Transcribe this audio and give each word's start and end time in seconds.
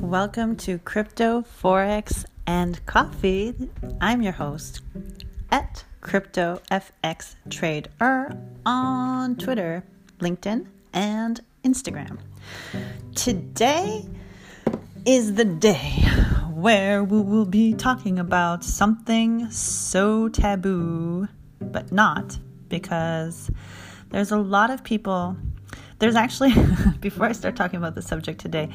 Welcome 0.00 0.56
to 0.56 0.78
Crypto, 0.78 1.42
Forex, 1.42 2.24
and 2.46 2.84
Coffee. 2.86 3.54
I'm 4.00 4.22
your 4.22 4.32
host 4.32 4.80
at 5.50 5.84
Crypto 6.00 6.60
FX 6.70 7.34
Trader 7.50 8.36
on 8.64 9.36
Twitter, 9.36 9.84
LinkedIn, 10.20 10.66
and 10.92 11.40
Instagram. 11.64 12.18
Today 13.14 14.06
is 15.04 15.34
the 15.34 15.44
day 15.44 16.04
where 16.52 17.04
we 17.04 17.20
will 17.20 17.44
be 17.44 17.74
talking 17.74 18.18
about 18.18 18.64
something 18.64 19.50
so 19.50 20.28
taboo, 20.28 21.28
but 21.60 21.92
not 21.92 22.38
because 22.68 23.50
there's 24.10 24.32
a 24.32 24.38
lot 24.38 24.70
of 24.70 24.82
people. 24.84 25.36
There's 25.98 26.16
actually, 26.16 26.54
before 27.00 27.26
I 27.26 27.32
start 27.32 27.56
talking 27.56 27.76
about 27.76 27.94
the 27.94 28.02
subject 28.02 28.40
today, 28.40 28.70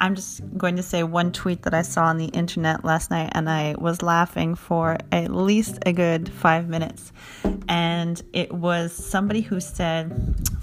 I'm 0.00 0.14
just 0.14 0.40
going 0.56 0.76
to 0.76 0.82
say 0.82 1.02
one 1.02 1.30
tweet 1.30 1.62
that 1.62 1.74
I 1.74 1.82
saw 1.82 2.06
on 2.06 2.16
the 2.16 2.26
internet 2.26 2.84
last 2.84 3.10
night, 3.10 3.30
and 3.32 3.50
I 3.50 3.74
was 3.78 4.00
laughing 4.00 4.54
for 4.54 4.96
at 5.12 5.30
least 5.30 5.78
a 5.84 5.92
good 5.92 6.30
five 6.30 6.68
minutes. 6.68 7.12
And 7.68 8.20
it 8.32 8.50
was 8.50 8.92
somebody 8.92 9.42
who 9.42 9.60
said, 9.60 10.10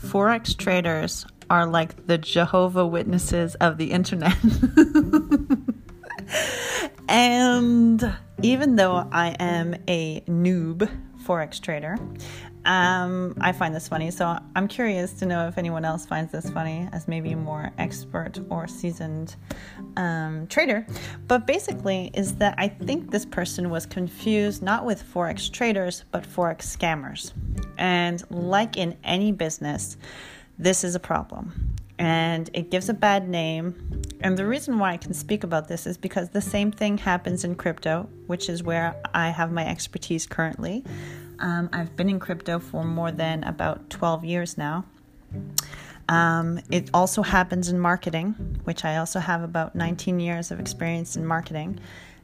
Forex 0.01 0.57
traders 0.57 1.25
are 1.51 1.67
like 1.67 2.07
the 2.07 2.17
Jehovah 2.17 2.87
Witnesses 2.87 3.53
of 3.55 3.77
the 3.77 3.91
internet. 3.91 4.35
and 7.07 8.17
even 8.41 8.75
though 8.75 9.07
I 9.11 9.35
am 9.39 9.75
a 9.87 10.21
noob 10.21 10.89
Forex 11.23 11.61
trader, 11.61 11.95
um, 12.67 13.33
I 13.39 13.53
find 13.53 13.73
this 13.73 13.87
funny, 13.87 14.11
so 14.11 14.37
I'm 14.53 14.67
curious 14.67 15.13
to 15.13 15.25
know 15.25 15.47
if 15.47 15.57
anyone 15.57 15.85
else 15.85 16.05
finds 16.05 16.33
this 16.33 16.49
funny 16.49 16.89
as 16.91 17.07
maybe 17.07 17.31
a 17.31 17.37
more 17.37 17.71
expert 17.77 18.39
or 18.49 18.67
seasoned 18.67 19.37
um, 19.95 20.47
trader. 20.47 20.85
But 21.29 21.47
basically, 21.47 22.11
is 22.13 22.35
that 22.35 22.55
I 22.57 22.67
think 22.67 23.09
this 23.09 23.25
person 23.25 23.69
was 23.69 23.85
confused 23.85 24.61
not 24.61 24.83
with 24.83 25.01
Forex 25.01 25.49
traders, 25.49 26.03
but 26.11 26.23
Forex 26.23 26.63
scammers. 26.63 27.31
And 27.77 28.21
like 28.29 28.75
in 28.75 28.97
any 29.01 29.31
business, 29.31 29.95
this 30.59 30.83
is 30.83 30.93
a 30.93 30.99
problem. 30.99 31.73
And 31.99 32.49
it 32.53 32.69
gives 32.69 32.89
a 32.89 32.93
bad 32.93 33.29
name. 33.29 34.01
And 34.19 34.37
the 34.37 34.45
reason 34.45 34.77
why 34.77 34.91
I 34.91 34.97
can 34.97 35.13
speak 35.13 35.45
about 35.45 35.69
this 35.69 35.87
is 35.87 35.97
because 35.97 36.29
the 36.29 36.41
same 36.41 36.73
thing 36.73 36.97
happens 36.97 37.45
in 37.45 37.55
crypto, 37.55 38.09
which 38.25 38.49
is 38.49 38.61
where 38.61 39.01
I 39.13 39.29
have 39.29 39.53
my 39.53 39.65
expertise 39.65 40.27
currently. 40.27 40.83
Um, 41.39 41.69
I've 41.73 41.95
been 41.95 42.09
in 42.09 42.19
crypto 42.19 42.59
for 42.59 42.83
more 42.83 43.11
than 43.11 43.43
about 43.43 43.89
12 43.89 44.25
years 44.25 44.57
now. 44.57 44.85
Um, 46.09 46.59
it 46.71 46.89
also 46.93 47.21
happens 47.21 47.69
in 47.69 47.79
marketing, 47.79 48.59
which 48.63 48.85
I 48.85 48.97
also 48.97 49.19
have 49.19 49.43
about 49.43 49.75
19 49.75 50.19
years 50.19 50.51
of 50.51 50.59
experience 50.59 51.15
in 51.15 51.25
marketing. 51.25 51.79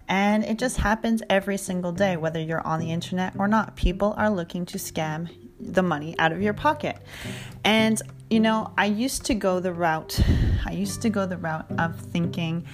And 0.07 0.43
it 0.43 0.57
just 0.57 0.77
happens 0.77 1.21
every 1.29 1.57
single 1.57 1.91
day, 1.91 2.17
whether 2.17 2.39
you're 2.39 2.65
on 2.65 2.79
the 2.79 2.91
internet 2.91 3.33
or 3.37 3.47
not. 3.47 3.75
People 3.75 4.13
are 4.17 4.29
looking 4.29 4.65
to 4.67 4.77
scam 4.77 5.29
the 5.59 5.83
money 5.83 6.15
out 6.19 6.31
of 6.31 6.41
your 6.41 6.53
pocket. 6.53 6.97
And 7.63 8.01
you 8.33 8.39
know, 8.39 8.73
I 8.79 8.85
used 8.85 9.25
to 9.25 9.35
go 9.35 9.59
the 9.59 9.71
route, 9.71 10.19
I 10.65 10.71
used 10.71 11.03
to 11.03 11.09
go 11.11 11.27
the 11.27 11.37
route 11.37 11.67
of 11.77 11.99
thinking, 11.99 12.65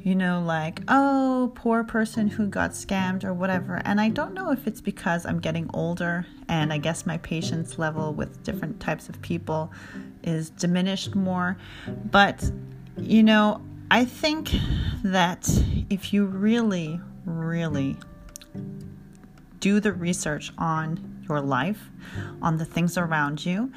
you 0.00 0.14
know, 0.14 0.40
like, 0.40 0.80
oh, 0.86 1.50
poor 1.56 1.82
person 1.82 2.28
who 2.28 2.46
got 2.46 2.70
scammed 2.70 3.24
or 3.24 3.34
whatever. 3.34 3.82
And 3.84 4.00
I 4.00 4.10
don't 4.10 4.32
know 4.32 4.52
if 4.52 4.68
it's 4.68 4.80
because 4.80 5.26
I'm 5.26 5.40
getting 5.40 5.68
older 5.74 6.24
and 6.48 6.72
I 6.72 6.78
guess 6.78 7.04
my 7.04 7.18
patience 7.18 7.80
level 7.80 8.14
with 8.14 8.44
different 8.44 8.78
types 8.78 9.08
of 9.08 9.20
people 9.20 9.72
is 10.22 10.50
diminished 10.50 11.16
more. 11.16 11.58
But, 12.12 12.48
you 12.96 13.24
know, 13.24 13.60
I 13.90 14.04
think 14.04 14.52
that 15.02 15.48
if 15.90 16.12
you 16.12 16.26
really, 16.26 17.00
really 17.24 17.96
do 19.58 19.80
the 19.80 19.92
research 19.92 20.52
on 20.58 21.24
your 21.28 21.40
life, 21.40 21.90
on 22.40 22.56
the 22.56 22.64
things 22.64 22.96
around 22.96 23.44
you, 23.44 23.72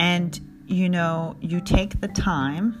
and 0.00 0.40
you 0.66 0.88
know, 0.88 1.36
you 1.40 1.60
take 1.60 2.00
the 2.00 2.08
time 2.08 2.78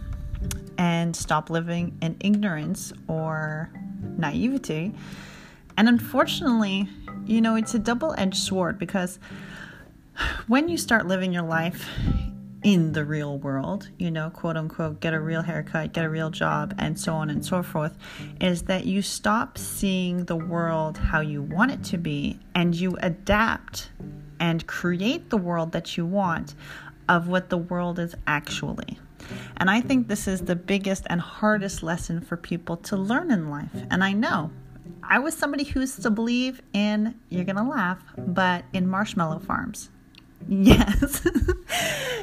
and 0.78 1.14
stop 1.14 1.50
living 1.50 1.96
in 2.02 2.16
ignorance 2.20 2.92
or 3.08 3.70
naivety. 4.18 4.92
And 5.78 5.88
unfortunately, 5.88 6.88
you 7.24 7.40
know, 7.40 7.56
it's 7.56 7.74
a 7.74 7.78
double 7.78 8.14
edged 8.18 8.36
sword 8.36 8.78
because 8.78 9.18
when 10.46 10.68
you 10.68 10.76
start 10.76 11.06
living 11.06 11.32
your 11.32 11.42
life 11.42 11.88
in 12.62 12.92
the 12.92 13.04
real 13.04 13.38
world, 13.38 13.88
you 13.98 14.10
know, 14.10 14.30
quote 14.30 14.56
unquote, 14.56 15.00
get 15.00 15.14
a 15.14 15.20
real 15.20 15.42
haircut, 15.42 15.92
get 15.92 16.04
a 16.04 16.08
real 16.08 16.30
job, 16.30 16.74
and 16.78 16.98
so 16.98 17.14
on 17.14 17.30
and 17.30 17.44
so 17.44 17.62
forth, 17.62 17.96
is 18.40 18.62
that 18.62 18.86
you 18.86 19.02
stop 19.02 19.56
seeing 19.58 20.24
the 20.24 20.36
world 20.36 20.98
how 20.98 21.20
you 21.20 21.42
want 21.42 21.70
it 21.70 21.84
to 21.84 21.98
be 21.98 22.38
and 22.54 22.74
you 22.74 22.96
adapt 23.00 23.90
and 24.40 24.66
create 24.66 25.30
the 25.30 25.36
world 25.36 25.72
that 25.72 25.96
you 25.96 26.04
want 26.04 26.54
of 27.08 27.28
what 27.28 27.50
the 27.50 27.58
world 27.58 27.98
is 27.98 28.14
actually. 28.26 28.98
And 29.56 29.70
I 29.70 29.80
think 29.80 30.08
this 30.08 30.28
is 30.28 30.42
the 30.42 30.56
biggest 30.56 31.06
and 31.08 31.20
hardest 31.20 31.82
lesson 31.82 32.20
for 32.20 32.36
people 32.36 32.76
to 32.78 32.96
learn 32.96 33.30
in 33.30 33.50
life. 33.50 33.70
And 33.90 34.04
I 34.04 34.12
know 34.12 34.50
I 35.02 35.18
was 35.18 35.36
somebody 35.36 35.64
who 35.64 35.80
used 35.80 36.02
to 36.02 36.10
believe 36.10 36.62
in, 36.72 37.14
you're 37.28 37.44
going 37.44 37.56
to 37.56 37.62
laugh, 37.62 38.02
but 38.16 38.64
in 38.72 38.86
marshmallow 38.86 39.40
farms. 39.40 39.90
Yes. 40.48 41.26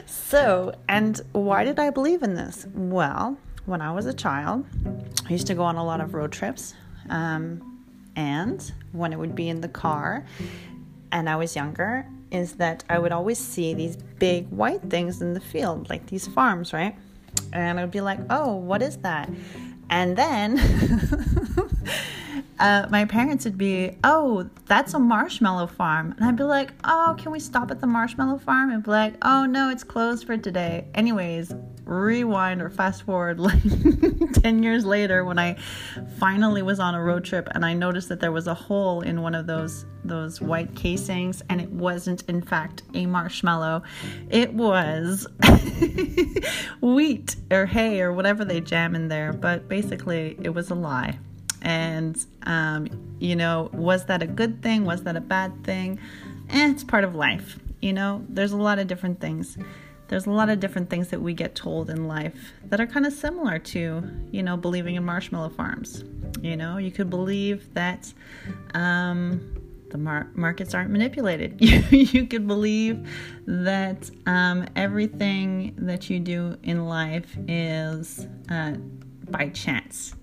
so, 0.06 0.74
and 0.88 1.20
why 1.34 1.66
did 1.66 1.78
I 1.78 1.90
believe 1.90 2.24
in 2.24 2.36
this? 2.36 2.66
Well, 2.74 3.38
when 3.66 3.82
I 3.82 3.92
was 3.92 4.06
a 4.06 4.14
child, 4.14 4.66
I 5.28 5.32
used 5.32 5.48
to 5.48 5.56
go 5.56 5.64
on 5.64 5.76
a 5.76 5.84
lot 5.84 6.00
of 6.00 6.14
road 6.14 6.32
trips. 6.32 6.74
Um, 7.10 7.84
and 8.16 8.72
when 8.92 9.12
it 9.12 9.20
would 9.20 9.36
be 9.36 9.50
in 9.50 9.60
the 9.60 9.68
car 9.68 10.26
and 11.12 11.28
I 11.28 11.36
was 11.36 11.56
younger, 11.56 12.08
is 12.34 12.54
that 12.54 12.84
I 12.90 13.00
would 13.00 13.12
always 13.12 13.38
see 13.38 13.74
these 13.74 13.96
big 13.96 14.50
white 14.50 14.82
things 14.90 15.22
in 15.22 15.34
the 15.34 15.40
field, 15.40 15.90
like 15.90 16.08
these 16.08 16.28
farms, 16.28 16.74
right? 16.74 16.96
And 17.54 17.80
I'd 17.80 17.92
be 17.92 18.02
like, 18.02 18.20
oh, 18.30 18.56
what 18.56 18.82
is 18.82 18.98
that? 18.98 19.30
And 19.90 20.18
then 20.18 20.60
uh, 22.60 22.88
my 22.90 23.06
parents 23.06 23.46
would 23.46 23.58
be, 23.58 23.98
oh, 24.04 24.50
that's 24.66 24.94
a 24.94 25.00
marshmallow 25.00 25.68
farm. 25.68 26.14
And 26.18 26.26
I'd 26.26 26.36
be 26.36 26.44
like, 26.44 26.72
oh, 26.84 27.16
can 27.18 27.32
we 27.32 27.40
stop 27.40 27.70
at 27.70 27.80
the 27.80 27.88
marshmallow 27.88 28.40
farm? 28.40 28.72
And 28.72 28.84
be 28.84 28.92
like, 28.92 29.16
oh, 29.22 29.46
no, 29.46 29.70
it's 29.70 29.84
closed 29.84 30.26
for 30.26 30.38
today. 30.38 30.88
Anyways, 30.96 31.54
rewind 31.86 32.62
or 32.62 32.70
fast 32.70 33.04
forward 33.04 33.40
like 33.40 33.62
10 34.42 34.64
years 34.64 34.86
later 34.86 35.26
when 35.26 35.38
I 35.38 35.56
finally 36.18 36.62
was 36.62 36.80
on 36.80 36.96
a 36.96 37.02
road 37.02 37.26
trip 37.26 37.48
and 37.52 37.66
I 37.66 37.74
noticed 37.74 38.10
that 38.10 38.20
there 38.20 38.32
was 38.32 38.48
a 38.48 38.54
hole 38.54 39.02
in 39.02 39.22
one 39.22 39.36
of 39.36 39.48
those 39.48 39.86
those 40.06 40.42
white 40.42 40.76
casings 40.76 41.42
and 41.50 41.62
it 41.62 41.70
wasn't 41.70 42.24
in 42.30 42.42
fact 42.42 42.84
a 42.94 43.06
marshmallow. 43.06 43.84
It 44.30 44.54
was 44.54 45.28
wheat 46.82 47.36
or 47.52 47.66
hay 47.66 48.02
or 48.02 48.12
whatever 48.12 48.44
they 48.44 48.60
jam 48.60 48.96
in 48.96 49.08
there, 49.08 49.32
but 49.32 49.70
basically 49.70 50.38
it 50.42 50.50
was 50.50 50.70
a 50.72 50.76
lie. 50.76 51.18
And 51.62 52.18
um, 52.44 53.16
you 53.20 53.36
know, 53.36 53.70
was 53.74 54.06
that 54.08 54.22
a 54.22 54.28
good 54.28 54.62
thing? 54.62 54.84
Was 54.84 55.04
that 55.04 55.16
a 55.16 55.22
bad 55.22 55.64
thing? 55.64 56.00
Eh, 56.50 56.70
it's 56.70 56.84
part 56.84 57.06
of 57.06 57.16
life. 57.16 57.58
You 57.82 57.94
know, 57.94 58.26
there's 58.28 58.52
a 58.52 58.58
lot 58.58 58.80
of 58.80 58.88
different 58.88 59.22
things 59.22 59.58
there's 60.08 60.25
a 60.25 60.31
lot 60.31 60.50
of 60.50 60.59
different 60.59 60.90
things 60.90 61.09
that 61.09 61.22
we 61.22 61.34
get 61.34 61.56
told 61.56 61.90
in 61.90 62.08
life 62.08 62.53
that 62.66 62.80
are 62.80 62.88
kind 62.88 63.06
of 63.06 63.14
similar 63.14 63.59
to, 63.59 64.03
you 64.31 64.44
know, 64.44 64.58
believing 64.58 64.96
in 64.96 65.03
marshmallow 65.03 65.50
farms. 65.50 66.03
You 66.41 66.58
know, 66.58 66.78
you 66.78 66.91
could 66.91 67.09
believe 67.09 67.74
that 67.74 68.12
um, 68.74 69.56
the 69.90 69.97
mar- 69.97 70.30
markets 70.34 70.74
aren't 70.74 70.90
manipulated. 70.90 71.56
you 71.91 72.28
could 72.28 72.47
believe 72.47 73.08
that 73.46 74.09
um, 74.25 74.66
everything 74.75 75.73
that 75.78 76.09
you 76.09 76.20
do 76.20 76.58
in 76.64 76.85
life 76.85 77.38
is 77.47 78.28
uh, 78.50 78.73
by 79.29 79.50
chance. 79.50 80.16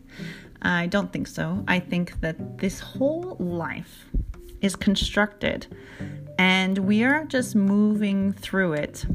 I 0.62 0.87
don't 0.87 1.11
think 1.12 1.27
so. 1.27 1.65
I 1.67 1.79
think 1.79 2.21
that 2.21 2.59
this 2.59 2.81
whole 2.81 3.37
life 3.38 4.05
is 4.61 4.77
constructed 4.77 5.67
and 6.38 6.79
we 6.79 7.03
are 7.03 7.25
just 7.25 7.55
moving 7.55 8.32
through 8.32 8.75
it 8.75 9.06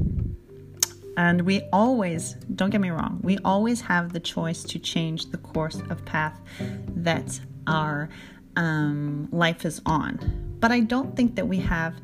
and 1.16 1.42
we 1.42 1.62
always, 1.72 2.34
don't 2.54 2.70
get 2.70 2.80
me 2.80 2.90
wrong, 2.90 3.20
we 3.22 3.38
always 3.44 3.80
have 3.80 4.12
the 4.12 4.20
choice 4.20 4.62
to 4.64 4.78
change 4.78 5.30
the 5.30 5.38
course 5.38 5.80
of 5.90 6.04
path 6.04 6.38
that 6.88 7.40
our 7.66 8.08
um, 8.56 9.28
life 9.32 9.64
is 9.64 9.80
on. 9.86 10.56
But 10.60 10.72
I 10.72 10.80
don't 10.80 11.14
think 11.16 11.34
that 11.36 11.46
we 11.46 11.58
have, 11.60 11.94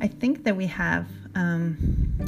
I 0.00 0.08
think 0.08 0.44
that 0.44 0.56
we 0.56 0.66
have, 0.66 1.06
um, 1.34 2.18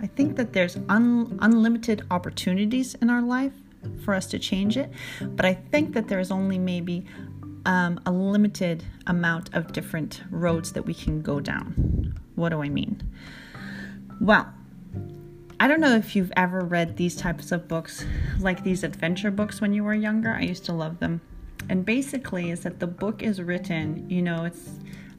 I 0.00 0.06
think 0.06 0.36
that 0.36 0.52
there's 0.52 0.76
un, 0.88 1.38
unlimited 1.40 2.04
opportunities 2.10 2.94
in 2.96 3.10
our 3.10 3.22
life 3.22 3.52
for 4.04 4.14
us 4.14 4.26
to 4.26 4.38
change 4.38 4.76
it. 4.76 4.90
But 5.20 5.46
I 5.46 5.54
think 5.54 5.94
that 5.94 6.08
there's 6.08 6.30
only 6.30 6.58
maybe 6.58 7.04
um, 7.66 8.00
a 8.06 8.10
limited 8.10 8.84
amount 9.06 9.54
of 9.54 9.72
different 9.72 10.22
roads 10.30 10.72
that 10.72 10.82
we 10.82 10.94
can 10.94 11.22
go 11.22 11.40
down. 11.40 12.18
What 12.34 12.50
do 12.50 12.62
I 12.62 12.68
mean? 12.68 13.02
Well, 14.20 14.52
I 15.60 15.68
don't 15.68 15.80
know 15.80 15.94
if 15.94 16.16
you've 16.16 16.32
ever 16.36 16.62
read 16.62 16.96
these 16.96 17.14
types 17.14 17.52
of 17.52 17.68
books, 17.68 18.06
like 18.38 18.64
these 18.64 18.82
adventure 18.82 19.30
books 19.30 19.60
when 19.60 19.74
you 19.74 19.84
were 19.84 19.94
younger. 19.94 20.30
I 20.30 20.40
used 20.40 20.64
to 20.64 20.72
love 20.72 20.98
them. 21.00 21.20
And 21.68 21.84
basically, 21.84 22.50
is 22.50 22.60
that 22.60 22.80
the 22.80 22.86
book 22.86 23.22
is 23.22 23.42
written, 23.42 24.08
you 24.08 24.22
know, 24.22 24.44
it's, 24.44 24.70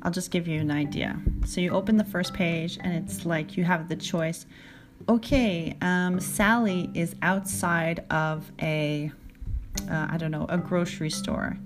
I'll 0.02 0.12
just 0.12 0.32
give 0.32 0.48
you 0.48 0.60
an 0.60 0.72
idea. 0.72 1.22
So 1.46 1.62
you 1.62 1.70
open 1.70 1.96
the 1.96 2.04
first 2.04 2.34
page, 2.34 2.80
and 2.82 2.92
it's 2.92 3.24
like 3.24 3.56
you 3.56 3.64
have 3.66 3.88
the 3.88 3.96
choice 3.96 4.48
okay, 5.10 5.76
um, 5.82 6.20
Sally 6.20 6.90
is 6.94 7.16
outside 7.22 8.04
of 8.10 8.52
a 8.62 9.12
uh, 9.90 10.08
I 10.10 10.18
don't 10.18 10.32
know, 10.32 10.46
a 10.50 10.58
grocery 10.58 11.10
store. 11.10 11.58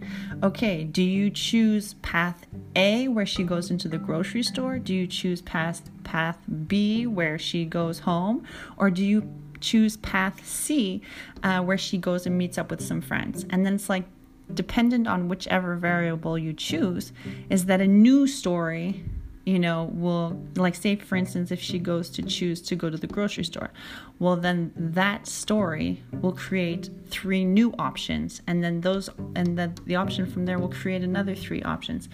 Okay, 0.44 0.84
do 0.84 1.04
you 1.04 1.30
choose 1.30 1.96
path 1.96 2.46
A 2.76 3.08
where 3.08 3.26
she 3.26 3.44
goes 3.44 3.72
into 3.72 3.88
the 3.88 3.98
grocery 3.98 4.44
store? 4.44 4.80
Do 4.80 4.94
you 4.94 5.08
choose 5.08 5.42
path 5.42 5.82
path 6.04 6.38
B 6.68 7.08
where 7.08 7.38
she 7.38 7.66
goes 7.66 8.00
home, 8.00 8.46
or 8.78 8.90
do 8.90 9.04
you 9.04 9.32
choose 9.60 9.98
path 9.98 10.46
C 10.46 11.02
uh, 11.44 11.62
where 11.62 11.78
she 11.78 11.98
goes 11.98 12.26
and 12.26 12.38
meets 12.38 12.58
up 12.58 12.70
with 12.70 12.82
some 12.82 13.02
friends? 13.02 13.46
And 13.50 13.66
then 13.66 13.76
it's 13.76 13.90
like 13.90 14.06
dependent 14.54 15.08
on 15.08 15.28
whichever 15.28 15.76
variable 15.76 16.38
you 16.38 16.54
choose, 16.54 17.12
is 17.50 17.66
that 17.66 17.82
a 17.82 17.88
new 17.88 18.28
story 18.28 19.04
you 19.46 19.60
know, 19.60 19.92
will, 19.94 20.42
like, 20.56 20.76
say 20.76 20.96
for 20.96 21.16
instance, 21.16 21.52
if 21.52 21.62
she 21.62 21.78
goes 21.78 22.10
to 22.10 22.24
choose 22.24 22.62
to 22.64 22.76
go 22.76 22.90
to 22.90 22.98
the 22.98 23.08
grocery 23.08 23.44
store, 23.44 23.72
well, 24.18 24.36
then 24.36 24.72
that 24.76 25.28
story 25.28 26.02
will 26.22 26.32
create 26.32 26.90
three 27.10 27.46
new 27.46 27.74
options, 27.78 28.42
and 28.48 28.64
then 28.64 28.82
those, 28.82 29.10
and 29.36 29.58
then 29.58 29.76
the 29.86 29.96
option 29.96 30.26
from 30.26 30.46
there 30.46 30.58
will 30.58 30.70
create 30.70 31.04
another 31.04 31.36
three 31.36 31.62
options. 31.62 32.10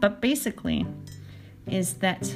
But 0.00 0.20
basically, 0.20 0.86
is 1.66 1.94
that 1.94 2.34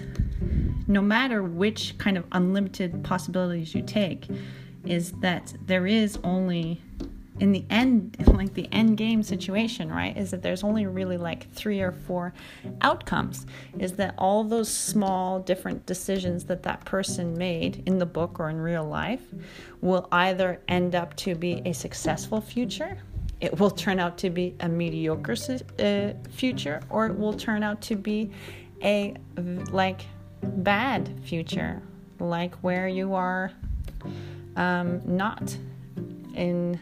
no 0.86 1.02
matter 1.02 1.42
which 1.42 1.96
kind 1.98 2.16
of 2.16 2.24
unlimited 2.32 3.02
possibilities 3.04 3.74
you 3.74 3.82
take, 3.82 4.26
is 4.84 5.12
that 5.20 5.54
there 5.66 5.86
is 5.86 6.18
only 6.24 6.80
in 7.40 7.52
the 7.52 7.64
end 7.70 8.16
like 8.34 8.54
the 8.54 8.68
end 8.72 8.96
game 8.96 9.22
situation 9.22 9.90
right 9.90 10.16
is 10.16 10.30
that 10.30 10.42
there's 10.42 10.64
only 10.64 10.86
really 10.86 11.16
like 11.16 11.50
three 11.52 11.80
or 11.80 11.92
four 11.92 12.32
outcomes 12.80 13.46
is 13.78 13.92
that 13.92 14.14
all 14.18 14.44
those 14.44 14.72
small 14.72 15.40
different 15.40 15.84
decisions 15.86 16.44
that 16.44 16.62
that 16.62 16.84
person 16.84 17.36
made 17.36 17.82
in 17.86 17.98
the 17.98 18.06
book 18.06 18.40
or 18.40 18.50
in 18.50 18.60
real 18.60 18.84
life 18.84 19.22
will 19.80 20.08
either 20.12 20.60
end 20.68 20.94
up 20.94 21.14
to 21.16 21.34
be 21.34 21.62
a 21.64 21.72
successful 21.72 22.40
future 22.40 22.98
it 23.40 23.58
will 23.58 23.70
turn 23.70 24.00
out 24.00 24.18
to 24.18 24.30
be 24.30 24.54
a 24.60 24.68
mediocre 24.68 25.36
uh, 25.78 26.12
future 26.30 26.80
or 26.90 27.06
it 27.06 27.16
will 27.16 27.32
turn 27.32 27.62
out 27.62 27.80
to 27.80 27.94
be 27.94 28.30
a 28.82 29.14
like 29.70 30.02
bad 30.42 31.08
future 31.22 31.82
like 32.20 32.54
where 32.56 32.88
you 32.88 33.14
are 33.14 33.52
um, 34.56 35.00
not 35.04 35.56
in 36.34 36.78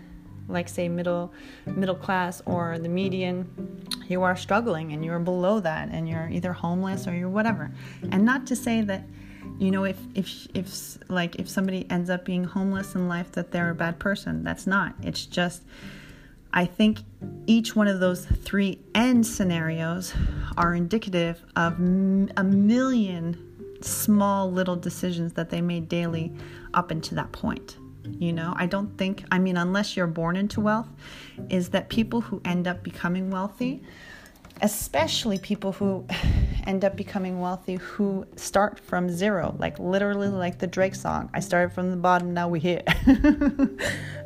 like 0.48 0.69
say 0.69 0.88
middle 0.88 1.32
middle 1.66 1.94
class 1.94 2.43
or 2.46 2.78
the 2.78 2.88
median 2.88 3.48
you 4.08 4.22
are 4.22 4.37
struggling 4.37 4.93
and 4.93 5.04
you're 5.04 5.19
below 5.19 5.60
that 5.60 5.88
and 5.90 6.08
you're 6.08 6.28
either 6.28 6.52
homeless 6.52 7.06
or 7.06 7.14
you're 7.14 7.28
whatever. 7.28 7.72
And 8.10 8.25
not 8.25 8.46
to 8.48 8.56
say 8.56 8.82
that 8.82 9.04
you 9.58 9.70
know 9.70 9.84
if 9.84 9.98
if 10.14 10.46
if 10.54 10.98
like 11.08 11.37
if 11.37 11.48
somebody 11.48 11.87
ends 11.90 12.10
up 12.10 12.25
being 12.25 12.44
homeless 12.44 12.94
in 12.94 13.08
life 13.08 13.32
that 13.32 13.52
they're 13.52 13.70
a 13.70 13.75
bad 13.75 13.98
person. 13.98 14.44
That's 14.44 14.66
not. 14.66 14.94
It's 15.02 15.26
just 15.26 15.62
i 16.52 16.64
think 16.64 17.00
each 17.46 17.75
one 17.75 17.88
of 17.88 17.98
those 18.00 18.25
three 18.25 18.78
end 18.94 19.26
scenarios 19.26 20.14
are 20.56 20.75
indicative 20.75 21.44
of 21.56 21.75
a 21.75 22.44
million 22.44 23.37
small 23.82 24.50
little 24.50 24.76
decisions 24.76 25.32
that 25.34 25.50
they 25.50 25.60
made 25.60 25.88
daily 25.88 26.32
up 26.72 26.90
until 26.90 27.16
that 27.16 27.31
point 27.32 27.76
you 28.19 28.32
know? 28.32 28.55
I 28.56 28.67
don't 28.67 28.97
think 28.97 29.25
i 29.31 29.38
mean 29.38 29.56
unless 29.56 29.97
you're 29.97 30.06
born 30.06 30.37
into 30.37 30.61
wealth 30.61 30.88
is 31.50 31.70
that 31.70 31.88
people 31.88 32.20
who 32.20 32.41
end 32.44 32.67
up 32.67 32.82
becoming 32.82 33.31
wealthy 33.31 33.82
especially 34.62 35.38
people 35.38 35.73
who 35.73 36.06
end 36.67 36.85
up 36.85 36.97
becoming 36.97 37.41
wealthy 37.41 37.76
who 37.76 38.26
start 38.37 38.81
from 38.81 39.08
zero 39.08 39.55
like 39.58 39.79
literally 39.79 40.29
like 40.29 40.58
the 40.58 40.67
drake 40.67 40.94
song 40.94 41.31
i 41.35 41.41
started 41.41 41.73
from 41.73 41.91
the 41.91 41.97
bottom 41.97 42.35
now 42.35 42.49
we 42.49 42.61
here. 42.61 42.82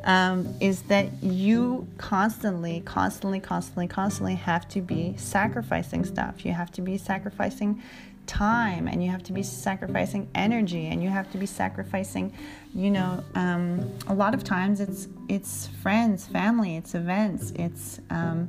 Um, 0.03 0.55
is 0.61 0.81
that 0.85 1.23
you 1.23 1.87
constantly 1.99 2.81
constantly 2.87 3.39
constantly 3.39 3.87
constantly 3.87 4.35
have 4.37 4.67
to 4.71 4.81
be 4.81 5.15
sacrificing 5.19 6.07
stuff. 6.07 6.47
You 6.47 6.53
have 6.53 6.73
to 6.73 6.81
be 6.81 6.97
sacrificing 6.97 7.83
time 8.31 8.87
and 8.87 9.03
you 9.03 9.11
have 9.11 9.25
to 9.25 9.33
be 9.33 9.43
sacrificing 9.43 10.29
energy 10.37 10.87
and 10.87 11.03
you 11.03 11.09
have 11.09 11.29
to 11.33 11.37
be 11.37 11.47
sacrificing 11.47 12.33
you 12.77 12.89
know 12.89 13.25
um, 13.35 13.93
a 14.07 14.15
lot 14.15 14.35
of 14.35 14.45
times 14.45 14.81
it's 14.81 15.09
it's 15.29 15.67
friends 15.83 16.29
family 16.29 16.77
it's 16.77 16.95
events 16.95 17.51
it's 17.57 18.01
um, 18.11 18.49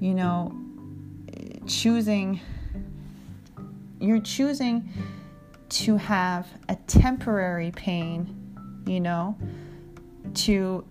you 0.00 0.14
know 0.14 0.56
choosing 1.66 2.40
you're 4.00 4.22
choosing 4.22 4.88
to 5.68 5.98
have 5.98 6.48
a 6.70 6.76
temporary 6.86 7.70
pain 7.72 8.34
you 8.86 9.00
know 9.00 9.36
to 10.32 10.82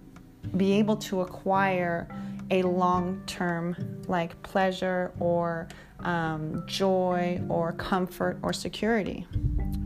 be 0.56 0.74
able 0.74 0.96
to 0.96 1.22
acquire 1.22 2.08
a 2.52 2.64
long 2.64 3.22
term 3.26 3.76
like 4.08 4.42
pleasure 4.44 5.12
or 5.20 5.68
um, 6.00 6.64
joy 6.68 7.42
or 7.50 7.74
comfort 7.74 8.38
or 8.42 8.54
security. 8.54 9.26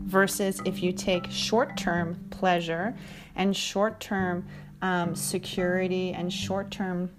Versus 0.04 0.60
if 0.64 0.82
you 0.82 0.92
take 0.92 1.30
short 1.30 1.76
term 1.76 2.16
pleasure 2.30 2.94
and 3.36 3.56
short 3.56 4.00
term 4.00 4.46
um, 4.82 5.14
security 5.14 6.12
and 6.12 6.32
short 6.32 6.70
term 6.70 7.10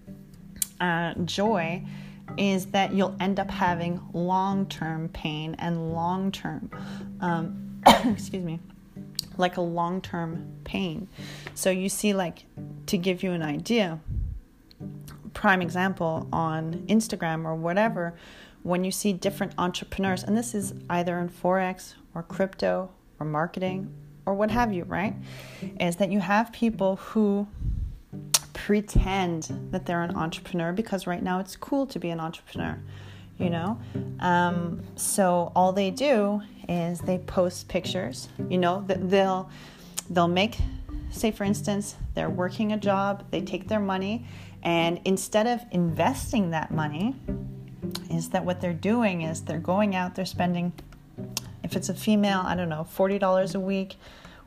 uh, 0.80 1.13
joy, 1.25 1.83
is 2.38 2.68
that 2.68 2.94
you'll 2.94 3.15
end 3.19 3.39
up 3.39 3.50
having 3.50 4.01
long 4.13 4.65
term 4.68 5.09
pain 5.09 5.56
and 5.59 5.94
long 5.94 6.31
term, 6.31 6.69
um, 7.21 7.81
excuse 7.88 8.44
me, 8.44 8.59
like 9.38 9.57
a 9.57 9.62
long 9.62 10.01
term 10.01 10.48
pain. 10.63 11.07
So 11.53 11.69
you 11.69 11.89
see, 11.89 12.13
like, 12.13 12.45
to 12.88 12.98
give 12.98 13.24
you 13.24 13.31
an 13.31 13.44
idea, 13.44 14.00
prime 15.36 15.62
example 15.62 16.28
on 16.34 16.84
Instagram 16.88 17.46
or 17.46 17.54
whatever, 17.54 18.16
when 18.64 18.84
you 18.84 18.90
see 18.90 19.14
different 19.14 19.54
entrepreneurs, 19.60 20.24
and 20.24 20.36
this 20.36 20.56
is 20.56 20.74
either 20.90 21.20
in 21.20 21.30
Forex 21.30 21.94
or 22.16 22.24
crypto 22.24 22.90
or 23.20 23.26
marketing 23.28 23.94
or 24.26 24.34
what 24.34 24.50
have 24.50 24.74
you, 24.74 24.84
right? 24.86 25.14
Is 25.80 25.98
that 25.98 26.12
you 26.12 26.20
have 26.20 26.52
people 26.52 26.96
who 26.96 27.48
pretend 28.54 29.70
that 29.70 29.86
they're 29.86 30.01
an 30.01 30.15
entrepreneur 30.15 30.74
because 30.74 31.06
right 31.06 31.22
now 31.22 31.39
it's 31.39 31.56
cool 31.56 31.86
to 31.86 32.00
be 32.00 32.10
an 32.10 32.20
entrepreneur, 32.20 32.80
you 33.38 33.51
know? 33.51 33.80
Um, 34.20 34.82
so 34.96 35.51
all 35.56 35.72
they 35.72 35.92
do 35.92 36.42
is 36.68 37.00
they 37.01 37.20
post 37.20 37.68
pictures, 37.68 38.30
you 38.50 38.58
know, 38.58 38.84
they'll, 38.88 39.48
they'll 40.10 40.27
make, 40.27 40.58
say 41.12 41.30
for 41.30 41.44
instance, 41.44 41.96
they're 42.15 42.32
working 42.32 42.72
a 42.72 42.77
job, 42.77 43.25
they 43.30 43.42
take 43.42 43.68
their 43.68 43.80
money, 43.80 44.25
and 44.65 45.00
instead 45.05 45.45
of 45.45 45.62
investing 45.72 46.50
that 46.50 46.72
money, 46.72 47.15
is 48.10 48.29
that 48.29 48.43
what 48.43 48.62
they're 48.62 48.74
doing 48.74 49.22
is 49.22 49.41
they're 49.41 49.60
going 49.60 49.95
out, 49.95 50.15
they're 50.15 50.25
spending, 50.25 50.74
if 51.63 51.75
it's 51.75 51.88
a 51.89 51.93
female, 51.93 52.41
I 52.43 52.55
don't 52.55 52.69
know, 52.69 52.86
$40 52.98 53.53
a 53.55 53.60
week 53.60 53.95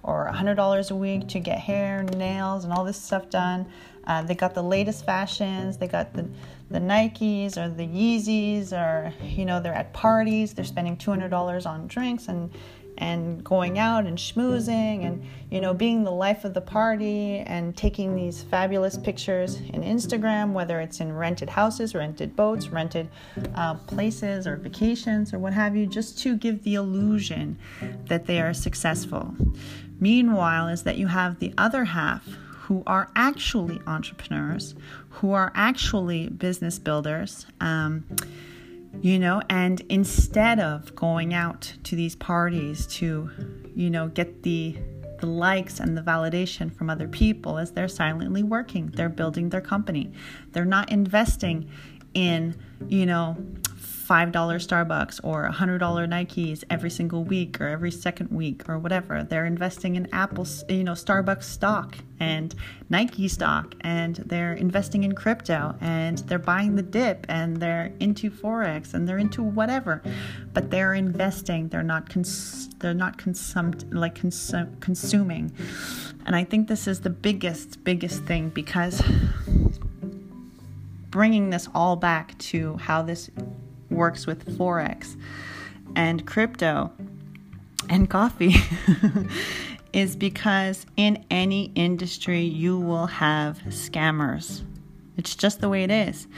or 0.02 0.28
$100 0.34 0.90
a 0.90 0.94
week 0.96 1.28
to 1.28 1.38
get 1.38 1.60
hair, 1.60 2.02
nails, 2.02 2.64
and 2.64 2.72
all 2.72 2.84
this 2.84 3.00
stuff 3.00 3.30
done. 3.30 3.66
Uh, 4.08 4.22
they 4.22 4.34
got 4.34 4.54
the 4.54 4.62
latest 4.62 5.06
fashions, 5.06 5.76
they 5.76 5.86
got 5.86 6.12
the, 6.14 6.28
the 6.68 6.80
Nikes 6.80 7.56
or 7.56 7.68
the 7.68 7.86
Yeezys, 7.86 8.72
or, 8.72 9.12
you 9.22 9.44
know, 9.44 9.60
they're 9.60 9.74
at 9.74 9.92
parties, 9.92 10.52
they're 10.52 10.64
spending 10.64 10.96
$200 10.96 11.64
on 11.64 11.86
drinks 11.86 12.26
and 12.26 12.50
and 12.98 13.42
going 13.44 13.78
out 13.78 14.06
and 14.06 14.18
schmoozing 14.18 15.06
and 15.06 15.24
you 15.50 15.60
know 15.60 15.72
being 15.72 16.04
the 16.04 16.10
life 16.10 16.44
of 16.44 16.52
the 16.52 16.60
party 16.60 17.38
and 17.38 17.76
taking 17.76 18.14
these 18.14 18.42
fabulous 18.42 18.98
pictures 18.98 19.56
in 19.56 19.82
Instagram, 19.82 20.52
whether 20.52 20.80
it's 20.80 21.00
in 21.00 21.12
rented 21.12 21.48
houses, 21.48 21.94
rented 21.94 22.36
boats, 22.36 22.68
rented 22.68 23.08
uh, 23.54 23.74
places 23.74 24.46
or 24.46 24.56
vacations 24.56 25.32
or 25.32 25.38
what 25.38 25.52
have 25.52 25.76
you, 25.76 25.86
just 25.86 26.18
to 26.18 26.36
give 26.36 26.62
the 26.64 26.74
illusion 26.74 27.58
that 28.06 28.26
they 28.26 28.40
are 28.40 28.52
successful. 28.52 29.34
Meanwhile, 30.00 30.68
is 30.68 30.82
that 30.84 30.96
you 30.98 31.06
have 31.08 31.38
the 31.38 31.54
other 31.58 31.84
half 31.84 32.24
who 32.68 32.82
are 32.86 33.10
actually 33.16 33.80
entrepreneurs, 33.86 34.74
who 35.08 35.32
are 35.32 35.50
actually 35.54 36.28
business 36.28 36.78
builders. 36.78 37.46
Um, 37.60 38.04
you 39.00 39.18
know 39.18 39.40
and 39.48 39.82
instead 39.88 40.58
of 40.58 40.94
going 40.94 41.34
out 41.34 41.72
to 41.84 41.94
these 41.94 42.16
parties 42.16 42.86
to 42.86 43.30
you 43.74 43.90
know 43.90 44.08
get 44.08 44.42
the 44.42 44.76
the 45.20 45.26
likes 45.26 45.80
and 45.80 45.96
the 45.96 46.02
validation 46.02 46.72
from 46.72 46.88
other 46.88 47.08
people 47.08 47.58
as 47.58 47.72
they're 47.72 47.88
silently 47.88 48.42
working 48.42 48.86
they're 48.94 49.08
building 49.08 49.48
their 49.48 49.60
company. 49.60 50.12
They're 50.52 50.64
not 50.64 50.90
investing 50.90 51.70
in, 52.14 52.56
you 52.88 53.06
know, 53.06 53.36
$5 54.08 54.32
Starbucks 54.32 55.20
or 55.22 55.50
$100 55.50 55.78
Nikes 55.78 56.64
every 56.70 56.88
single 56.88 57.24
week 57.24 57.60
or 57.60 57.68
every 57.68 57.90
second 57.90 58.30
week 58.30 58.66
or 58.66 58.78
whatever. 58.78 59.22
They're 59.22 59.44
investing 59.44 59.96
in 59.96 60.08
Apple, 60.14 60.46
you 60.68 60.82
know, 60.82 60.92
Starbucks 60.92 61.42
stock 61.42 61.98
and 62.18 62.54
Nike 62.88 63.28
stock 63.28 63.74
and 63.82 64.16
they're 64.16 64.54
investing 64.54 65.04
in 65.04 65.12
crypto 65.14 65.76
and 65.82 66.18
they're 66.18 66.38
buying 66.38 66.74
the 66.74 66.82
dip 66.82 67.26
and 67.28 67.58
they're 67.58 67.92
into 68.00 68.30
forex 68.30 68.94
and 68.94 69.06
they're 69.06 69.18
into 69.18 69.42
whatever. 69.42 70.02
But 70.54 70.70
they're 70.70 70.94
investing, 70.94 71.68
they're 71.68 71.82
not 71.82 72.08
cons- 72.08 72.70
they're 72.78 72.94
not 72.94 73.18
consumed 73.18 73.92
like 73.92 74.14
consu- 74.14 74.80
consuming. 74.80 75.52
And 76.24 76.34
I 76.34 76.44
think 76.44 76.68
this 76.68 76.86
is 76.86 77.02
the 77.02 77.10
biggest 77.10 77.84
biggest 77.84 78.24
thing 78.24 78.48
because 78.48 79.02
bringing 81.10 81.50
this 81.50 81.68
all 81.74 81.96
back 81.96 82.36
to 82.38 82.76
how 82.76 83.02
this 83.02 83.30
works 83.98 84.26
with 84.26 84.56
Forex 84.56 85.16
and 85.94 86.26
crypto 86.26 86.90
and 87.90 88.08
coffee 88.08 88.54
is 89.92 90.16
because 90.16 90.86
in 90.96 91.24
any 91.30 91.72
industry 91.74 92.40
you 92.40 92.78
will 92.78 93.06
have 93.06 93.58
scammers. 93.68 94.62
It's 95.16 95.34
just 95.34 95.60
the 95.60 95.68
way 95.68 95.82
it 95.82 95.90
is. 95.90 96.28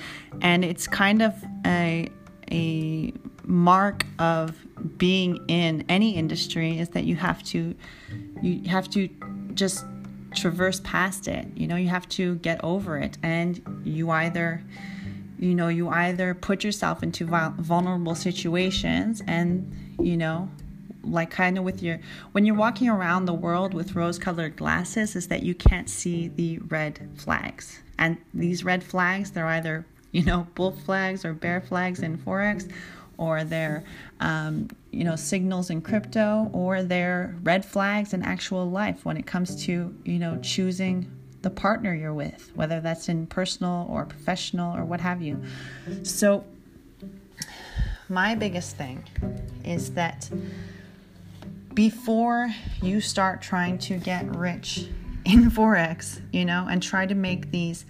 And 0.41 0.65
it's 0.65 0.87
kind 0.89 1.23
of 1.23 1.35
a 1.67 2.09
a 2.51 3.13
mark 3.45 4.07
of 4.19 4.57
being 4.97 5.45
in 5.49 5.85
any 5.89 6.17
industry 6.17 6.79
is 6.79 6.89
that 6.91 7.05
you 7.05 7.17
have 7.17 7.43
to 7.45 7.75
you 8.43 8.69
have 8.69 8.89
to 8.91 9.09
just 9.55 9.85
traverse 10.35 10.81
past 10.81 11.29
it. 11.29 11.47
You 11.55 11.67
know, 11.67 11.77
you 11.77 11.89
have 11.89 12.09
to 12.11 12.37
get 12.37 12.63
over 12.65 12.97
it 12.99 13.19
and 13.23 13.83
you 13.85 14.11
either 14.11 14.65
you 15.41 15.55
know 15.55 15.69
you 15.69 15.89
either 15.89 16.35
put 16.35 16.63
yourself 16.63 17.03
into 17.03 17.25
vulnerable 17.25 18.15
situations 18.15 19.23
and 19.27 19.73
you 19.99 20.17
know 20.17 20.49
like 21.03 21.31
kind 21.31 21.57
of 21.57 21.65
with 21.65 21.83
your 21.83 21.99
when 22.33 22.45
you're 22.45 22.55
walking 22.55 22.89
around 22.89 23.25
the 23.25 23.35
world 23.35 23.73
with 23.73 23.95
rose 23.95 24.19
colored 24.19 24.55
glasses 24.57 25.17
is 25.17 25.29
that 25.29 25.43
you 25.43 25.55
can't 25.55 25.89
see 25.89 26.29
the 26.29 26.59
red 26.69 27.09
flags. 27.17 27.81
And 27.99 28.19
these 28.35 28.65
red 28.65 28.85
flags 28.85 29.31
they're 29.31 29.47
either 29.47 29.87
you 30.13 30.25
know 30.25 30.47
bull 30.55 30.73
flags 30.73 31.25
or 31.25 31.33
bear 31.33 31.61
flags 31.61 32.01
in 32.01 32.19
forex 32.19 32.71
or 33.17 33.45
they're 33.45 33.83
um, 34.21 34.69
you 34.91 35.05
know 35.05 35.17
signals 35.17 35.71
in 35.71 35.81
crypto 35.81 36.51
or 36.53 36.83
they're 36.83 37.35
red 37.43 37.65
flags 37.65 38.13
in 38.13 38.23
actual 38.23 38.69
life 38.69 39.05
when 39.07 39.17
it 39.17 39.27
comes 39.27 39.65
to 39.65 39.95
you 40.05 40.19
know 40.19 40.39
choosing 40.43 41.11
the 41.43 41.51
partner 41.51 41.95
you're 41.95 42.15
with, 42.15 42.51
whether 42.55 42.81
that's 42.81 43.09
in 43.09 43.27
personal 43.27 43.87
or 43.89 44.05
professional 44.05 44.77
or 44.77 44.85
what 44.85 45.01
have 45.01 45.23
you. 45.23 45.43
So, 46.03 46.45
my 48.09 48.35
biggest 48.35 48.77
thing 48.77 49.05
is 49.65 49.93
that 49.95 50.29
before 51.75 52.51
you 52.83 53.01
start 53.01 53.41
trying 53.41 53.79
to 53.79 53.97
get 53.97 54.25
rich 54.37 54.89
in 55.25 55.51
Forex, 55.51 56.21
you 56.33 56.45
know, 56.45 56.67
and 56.69 56.83
try 56.83 57.07
to 57.07 57.15
make 57.15 57.51
these, 57.51 57.85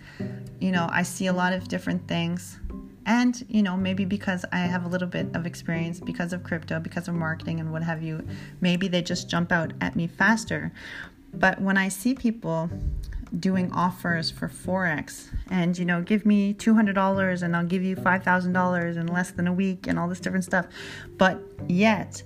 you 0.60 0.70
know, 0.70 0.88
I 0.90 1.02
see 1.02 1.26
a 1.26 1.32
lot 1.32 1.52
of 1.52 1.68
different 1.68 2.06
things. 2.06 2.58
And, 3.06 3.44
you 3.48 3.62
know, 3.62 3.76
maybe 3.76 4.04
because 4.04 4.44
I 4.52 4.58
have 4.58 4.84
a 4.84 4.88
little 4.88 5.08
bit 5.08 5.34
of 5.34 5.46
experience 5.46 5.98
because 5.98 6.32
of 6.32 6.44
crypto, 6.44 6.78
because 6.78 7.08
of 7.08 7.14
marketing 7.14 7.58
and 7.58 7.72
what 7.72 7.82
have 7.82 8.02
you, 8.02 8.24
maybe 8.60 8.88
they 8.88 9.02
just 9.02 9.28
jump 9.28 9.50
out 9.50 9.72
at 9.80 9.96
me 9.96 10.06
faster. 10.06 10.70
But 11.32 11.60
when 11.60 11.76
I 11.76 11.88
see 11.88 12.14
people 12.14 12.70
doing 13.38 13.70
offers 13.72 14.30
for 14.30 14.48
forex. 14.48 15.28
And 15.50 15.78
you 15.78 15.84
know 15.84 16.02
give 16.02 16.26
me 16.26 16.54
$200 16.54 17.42
and 17.42 17.56
i'll 17.56 17.64
give 17.64 17.82
you 17.82 17.96
$5000 17.96 18.96
in 18.96 19.06
less 19.06 19.30
than 19.30 19.46
a 19.46 19.52
week 19.52 19.86
and 19.86 19.98
all 19.98 20.08
this 20.08 20.20
different 20.20 20.44
stuff. 20.44 20.66
But 21.16 21.40
yet 21.68 22.22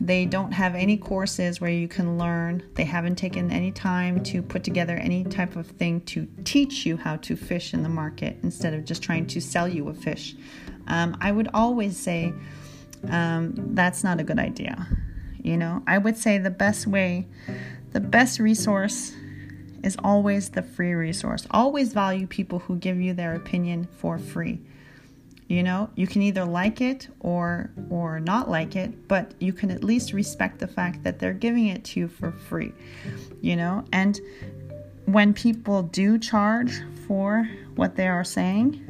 they 0.00 0.24
don't 0.24 0.52
have 0.52 0.74
any 0.74 0.96
courses 0.96 1.60
where 1.60 1.70
you 1.70 1.88
can 1.88 2.18
learn. 2.18 2.62
They 2.74 2.84
haven't 2.84 3.16
taken 3.16 3.50
any 3.50 3.70
time 3.70 4.22
to 4.24 4.42
put 4.42 4.64
together 4.64 4.96
any 4.96 5.24
type 5.24 5.56
of 5.56 5.66
thing 5.66 6.00
to 6.02 6.26
teach 6.44 6.84
you 6.86 6.96
how 6.96 7.16
to 7.16 7.36
fish 7.36 7.74
in 7.74 7.82
the 7.82 7.88
market 7.88 8.38
instead 8.42 8.74
of 8.74 8.84
just 8.84 9.02
trying 9.02 9.26
to 9.28 9.40
sell 9.40 9.68
you 9.68 9.88
a 9.88 9.94
fish. 9.94 10.34
Um, 10.86 11.16
i 11.20 11.30
would 11.30 11.48
always 11.54 11.96
say 11.96 12.32
um, 13.10 13.54
that's 13.74 14.02
not 14.02 14.18
a 14.20 14.24
good 14.24 14.38
idea. 14.38 14.86
You 15.42 15.56
know 15.56 15.82
i 15.86 15.98
would 15.98 16.16
say 16.16 16.38
the 16.38 16.50
best 16.50 16.86
way 16.86 17.26
the 17.92 18.00
best 18.00 18.38
resource 18.38 19.12
is 19.82 19.96
always 20.02 20.50
the 20.50 20.62
free 20.62 20.92
resource. 20.92 21.46
Always 21.50 21.92
value 21.92 22.26
people 22.26 22.58
who 22.58 22.76
give 22.76 23.00
you 23.00 23.14
their 23.14 23.34
opinion 23.34 23.88
for 23.98 24.18
free. 24.18 24.60
You 25.48 25.62
know, 25.62 25.88
you 25.94 26.06
can 26.06 26.20
either 26.20 26.44
like 26.44 26.82
it 26.82 27.08
or 27.20 27.70
or 27.88 28.20
not 28.20 28.50
like 28.50 28.76
it, 28.76 29.08
but 29.08 29.32
you 29.40 29.54
can 29.54 29.70
at 29.70 29.82
least 29.82 30.12
respect 30.12 30.58
the 30.58 30.68
fact 30.68 31.04
that 31.04 31.18
they're 31.18 31.32
giving 31.32 31.68
it 31.68 31.84
to 31.84 32.00
you 32.00 32.08
for 32.08 32.32
free. 32.32 32.72
You 33.40 33.56
know, 33.56 33.84
and 33.92 34.20
when 35.06 35.32
people 35.32 35.84
do 35.84 36.18
charge 36.18 36.82
for 37.06 37.48
what 37.76 37.96
they 37.96 38.08
are 38.08 38.24
saying, 38.24 38.84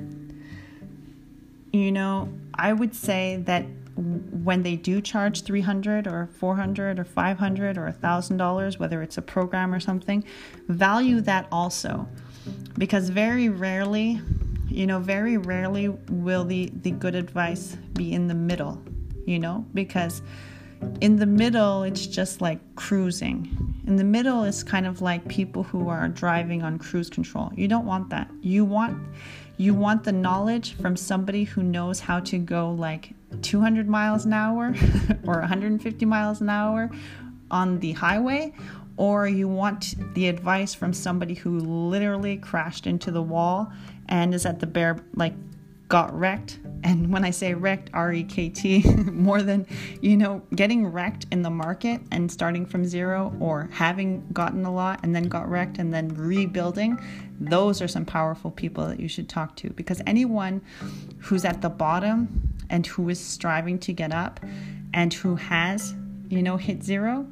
you 1.72 1.92
know, 1.92 2.32
I 2.54 2.72
would 2.72 2.94
say 2.94 3.36
that 3.44 3.66
when 3.98 4.62
they 4.62 4.76
do 4.76 5.00
charge 5.00 5.42
300 5.42 6.06
or 6.06 6.28
400 6.38 6.98
or 6.98 7.04
500 7.04 7.78
or 7.78 7.94
$1000 8.02 8.78
whether 8.78 9.02
it's 9.02 9.18
a 9.18 9.22
program 9.22 9.74
or 9.74 9.80
something 9.80 10.24
value 10.68 11.20
that 11.20 11.48
also. 11.50 12.06
Because 12.76 13.08
very 13.10 13.48
rarely 13.48 14.20
you 14.68 14.86
know 14.86 14.98
very 14.98 15.36
rarely 15.36 15.88
will 16.10 16.44
the 16.44 16.70
the 16.82 16.90
good 16.90 17.14
advice 17.14 17.76
be 17.94 18.12
in 18.12 18.28
the 18.28 18.34
middle 18.34 18.82
you 19.28 19.38
know? 19.38 19.64
Because 19.74 20.22
in 21.00 21.16
the 21.16 21.26
middle 21.26 21.82
it's 21.82 22.06
just 22.06 22.40
like 22.40 22.58
cruising. 22.74 23.48
In 23.86 23.96
the 23.96 24.04
middle 24.04 24.44
is 24.44 24.64
kind 24.64 24.86
of 24.86 25.02
like 25.02 25.26
people 25.28 25.62
who 25.62 25.88
are 25.88 26.08
driving 26.08 26.62
on 26.62 26.78
cruise 26.78 27.10
control. 27.10 27.52
You 27.54 27.68
don't 27.68 27.84
want 27.84 28.10
that. 28.10 28.30
You 28.40 28.64
want 28.64 28.98
you 29.58 29.74
want 29.74 30.04
the 30.04 30.12
knowledge 30.12 30.74
from 30.74 30.96
somebody 30.96 31.44
who 31.44 31.62
knows 31.62 32.00
how 32.00 32.20
to 32.20 32.38
go 32.38 32.70
like 32.70 33.12
200 33.42 33.88
miles 33.88 34.24
an 34.24 34.32
hour 34.32 34.74
or 35.26 35.40
150 35.40 36.04
miles 36.06 36.40
an 36.40 36.48
hour 36.48 36.90
on 37.50 37.78
the 37.80 37.92
highway, 37.92 38.52
or 38.96 39.26
you 39.28 39.48
want 39.48 39.94
the 40.14 40.28
advice 40.28 40.74
from 40.74 40.92
somebody 40.92 41.34
who 41.34 41.58
literally 41.58 42.36
crashed 42.36 42.86
into 42.86 43.10
the 43.10 43.22
wall 43.22 43.72
and 44.08 44.34
is 44.34 44.44
at 44.44 44.60
the 44.60 44.66
bare, 44.66 44.98
like, 45.14 45.34
got 45.88 46.16
wrecked. 46.18 46.58
And 46.84 47.12
when 47.12 47.24
I 47.24 47.30
say 47.30 47.54
wrecked, 47.54 47.90
R 47.92 48.12
E 48.12 48.24
K 48.24 48.48
T, 48.48 48.82
more 49.12 49.42
than, 49.42 49.66
you 50.00 50.16
know, 50.16 50.42
getting 50.54 50.86
wrecked 50.86 51.26
in 51.32 51.42
the 51.42 51.50
market 51.50 52.00
and 52.12 52.30
starting 52.30 52.64
from 52.66 52.84
zero 52.84 53.34
or 53.40 53.68
having 53.72 54.26
gotten 54.32 54.64
a 54.64 54.72
lot 54.72 55.00
and 55.02 55.14
then 55.14 55.24
got 55.24 55.48
wrecked 55.48 55.78
and 55.78 55.92
then 55.92 56.08
rebuilding, 56.08 56.98
those 57.40 57.82
are 57.82 57.88
some 57.88 58.04
powerful 58.04 58.50
people 58.50 58.86
that 58.86 59.00
you 59.00 59.08
should 59.08 59.28
talk 59.28 59.56
to 59.56 59.70
because 59.70 60.00
anyone 60.06 60.60
who's 61.18 61.44
at 61.44 61.62
the 61.62 61.68
bottom 61.68 62.54
and 62.70 62.86
who 62.86 63.08
is 63.08 63.18
striving 63.20 63.78
to 63.78 63.92
get 63.92 64.12
up 64.12 64.40
and 64.94 65.12
who 65.14 65.36
has, 65.36 65.94
you 66.28 66.42
know, 66.42 66.56
hit 66.56 66.82
zero 66.82 67.26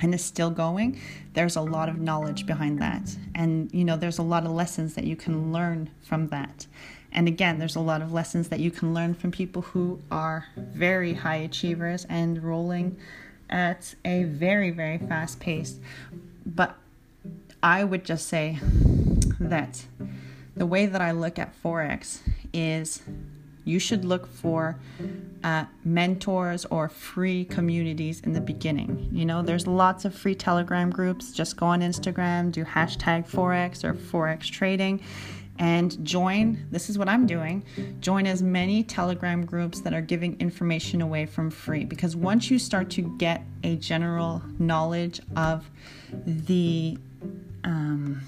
and 0.00 0.14
is 0.14 0.24
still 0.24 0.50
going, 0.50 1.00
there's 1.34 1.56
a 1.56 1.60
lot 1.60 1.88
of 1.88 2.00
knowledge 2.00 2.46
behind 2.46 2.80
that. 2.80 3.16
And, 3.34 3.72
you 3.72 3.84
know, 3.84 3.96
there's 3.96 4.18
a 4.18 4.22
lot 4.22 4.44
of 4.44 4.50
lessons 4.50 4.94
that 4.94 5.04
you 5.04 5.16
can 5.16 5.52
learn 5.52 5.90
from 6.02 6.28
that. 6.28 6.66
And 7.16 7.26
again, 7.26 7.58
there's 7.58 7.76
a 7.76 7.80
lot 7.80 8.02
of 8.02 8.12
lessons 8.12 8.50
that 8.50 8.60
you 8.60 8.70
can 8.70 8.92
learn 8.92 9.14
from 9.14 9.32
people 9.32 9.62
who 9.62 10.00
are 10.10 10.46
very 10.56 11.14
high 11.14 11.36
achievers 11.36 12.04
and 12.10 12.44
rolling 12.44 12.98
at 13.48 13.94
a 14.04 14.24
very, 14.24 14.70
very 14.70 14.98
fast 14.98 15.40
pace. 15.40 15.78
But 16.44 16.76
I 17.62 17.84
would 17.84 18.04
just 18.04 18.28
say 18.28 18.58
that 19.40 19.86
the 20.54 20.66
way 20.66 20.84
that 20.84 21.00
I 21.00 21.12
look 21.12 21.38
at 21.38 21.54
Forex 21.62 22.20
is 22.52 23.02
you 23.64 23.78
should 23.78 24.04
look 24.04 24.26
for 24.26 24.78
uh, 25.42 25.64
mentors 25.84 26.64
or 26.66 26.88
free 26.88 27.44
communities 27.46 28.20
in 28.20 28.32
the 28.32 28.40
beginning. 28.40 29.08
You 29.10 29.24
know, 29.24 29.42
there's 29.42 29.66
lots 29.66 30.04
of 30.04 30.14
free 30.14 30.34
Telegram 30.34 30.90
groups. 30.90 31.32
Just 31.32 31.56
go 31.56 31.66
on 31.66 31.80
Instagram, 31.80 32.52
do 32.52 32.64
hashtag 32.64 33.28
Forex 33.28 33.84
or 33.84 33.94
Forex 33.94 34.50
trading, 34.50 35.00
and 35.58 36.04
join. 36.04 36.66
This 36.70 36.90
is 36.90 36.98
what 36.98 37.08
I'm 37.08 37.26
doing 37.26 37.64
join 38.00 38.26
as 38.26 38.42
many 38.42 38.82
Telegram 38.82 39.44
groups 39.44 39.80
that 39.80 39.92
are 39.94 40.00
giving 40.00 40.38
information 40.40 41.02
away 41.02 41.26
from 41.26 41.50
free. 41.50 41.84
Because 41.84 42.14
once 42.16 42.50
you 42.50 42.58
start 42.58 42.90
to 42.90 43.02
get 43.18 43.42
a 43.62 43.76
general 43.76 44.42
knowledge 44.58 45.20
of 45.36 45.68
the 46.26 46.98
um, 47.64 48.22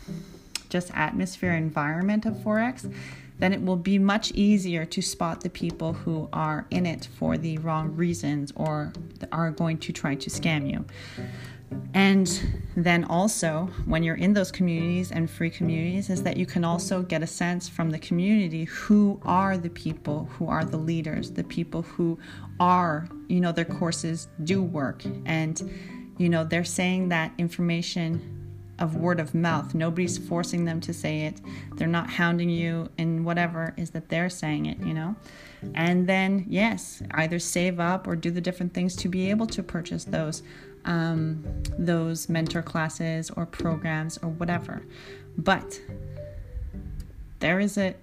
just 0.69 0.91
atmosphere 0.95 1.53
environment 1.53 2.27
of 2.27 2.35
Forex, 2.35 2.93
then 3.39 3.53
it 3.53 3.63
will 3.63 3.77
be 3.77 3.99
much 3.99 4.33
easier 4.33 4.85
to 4.85 5.01
spot 5.01 5.43
the 5.43 5.51
people 5.51 5.93
who 5.93 6.29
are 6.33 6.67
in 6.71 6.87
it 6.87 7.09
for 7.19 7.39
the 7.39 7.59
wrong 7.59 7.95
reasons 7.95 8.53
or 8.57 8.93
are 9.31 9.51
going 9.51 9.79
to 9.79 9.93
try 9.93 10.15
to 10.17 10.29
scam 10.29 10.71
you. 10.71 10.85
And 11.95 12.63
then 12.77 13.05
also 13.05 13.69
when 13.87 14.03
you're 14.03 14.17
in 14.17 14.33
those 14.33 14.53
communities 14.53 15.11
and 15.11 15.29
free 15.29 15.51
communities 15.51 16.11
is 16.11 16.23
that 16.23 16.37
you 16.37 16.47
can 16.47 16.65
also 16.65 17.03
get 17.03 17.23
a 17.23 17.27
sense 17.27 17.69
from 17.69 17.91
the 17.91 17.99
community 17.99 18.65
who 18.65 19.21
are 19.25 19.59
the 19.59 19.71
people 19.71 20.29
who 20.39 20.49
are 20.49 20.65
the 20.65 20.77
leaders 20.77 21.31
the 21.31 21.45
people 21.45 21.83
who 21.83 22.19
are 22.61 23.09
you 23.29 23.41
know 23.41 23.53
their 23.53 23.65
courses 23.65 24.29
do 24.45 24.63
work. 24.63 25.05
And 25.27 25.71
you 26.19 26.29
know 26.29 26.45
they're 26.45 26.65
saying 26.65 27.09
that 27.11 27.33
information 27.39 28.35
of 28.79 28.95
word 28.95 29.19
of 29.19 29.35
mouth 29.35 29.75
nobody's 29.75 30.19
forcing 30.19 30.65
them 30.65 30.81
to 30.81 30.93
say 30.93 31.23
it. 31.23 31.41
They're 31.77 31.89
not 31.89 32.09
hounding 32.09 32.51
you 32.51 32.89
and 32.99 33.25
whatever 33.25 33.75
is 33.77 33.91
that 33.91 34.09
they're 34.09 34.31
saying 34.31 34.67
it 34.67 34.79
you 34.81 34.95
know? 34.95 35.17
And 35.75 36.07
then 36.07 36.47
yes 36.49 37.03
either 37.13 37.39
save 37.39 37.81
up 37.81 38.07
or 38.07 38.15
do 38.15 38.31
the 38.31 38.41
different 38.41 38.75
things 38.75 38.95
to 38.97 39.09
be 39.09 39.31
able 39.31 39.47
to 39.49 39.63
purchase 39.63 40.05
those 40.05 40.43
um, 40.89 41.45
those 41.79 42.29
mentor 42.29 42.63
classes 42.63 43.31
or 43.31 43.47
programs 43.47 44.19
or 44.19 44.31
whatever. 44.31 44.83
But 45.37 45.81
there 47.39 47.61
is 47.61 47.79
a 47.79 47.95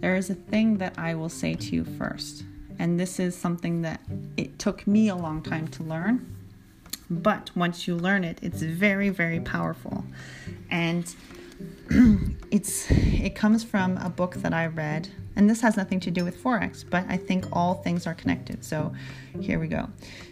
there 0.00 0.16
is 0.16 0.30
a 0.30 0.34
thing 0.34 0.78
that 0.78 0.98
I 0.98 1.14
will 1.14 1.28
say 1.28 1.54
to 1.54 1.76
you 1.76 1.84
first. 1.84 2.44
And 2.78 2.98
this 2.98 3.20
is 3.20 3.36
something 3.36 3.82
that 3.82 4.00
it 4.38 4.58
took 4.58 4.86
me 4.86 5.08
a 5.08 5.14
long 5.14 5.42
time 5.42 5.68
to 5.68 5.82
learn. 5.82 6.34
But 7.10 7.50
once 7.54 7.86
you 7.86 7.94
learn 7.94 8.24
it, 8.24 8.38
it's 8.40 8.62
very, 8.62 9.10
very 9.10 9.40
powerful. 9.40 10.02
And 10.70 11.14
it's 12.50 12.90
it 12.90 13.34
comes 13.34 13.62
from 13.62 13.98
a 13.98 14.08
book 14.08 14.36
that 14.36 14.54
I 14.54 14.66
read, 14.66 15.08
and 15.36 15.50
this 15.50 15.60
has 15.60 15.76
nothing 15.76 16.00
to 16.00 16.10
do 16.10 16.24
with 16.24 16.42
forex, 16.42 16.84
but 16.88 17.04
I 17.08 17.18
think 17.18 17.44
all 17.52 17.74
things 17.74 18.06
are 18.06 18.14
connected. 18.14 18.64
So 18.64 18.94
here 19.40 19.58
we 19.58 19.68
go. 19.68 19.90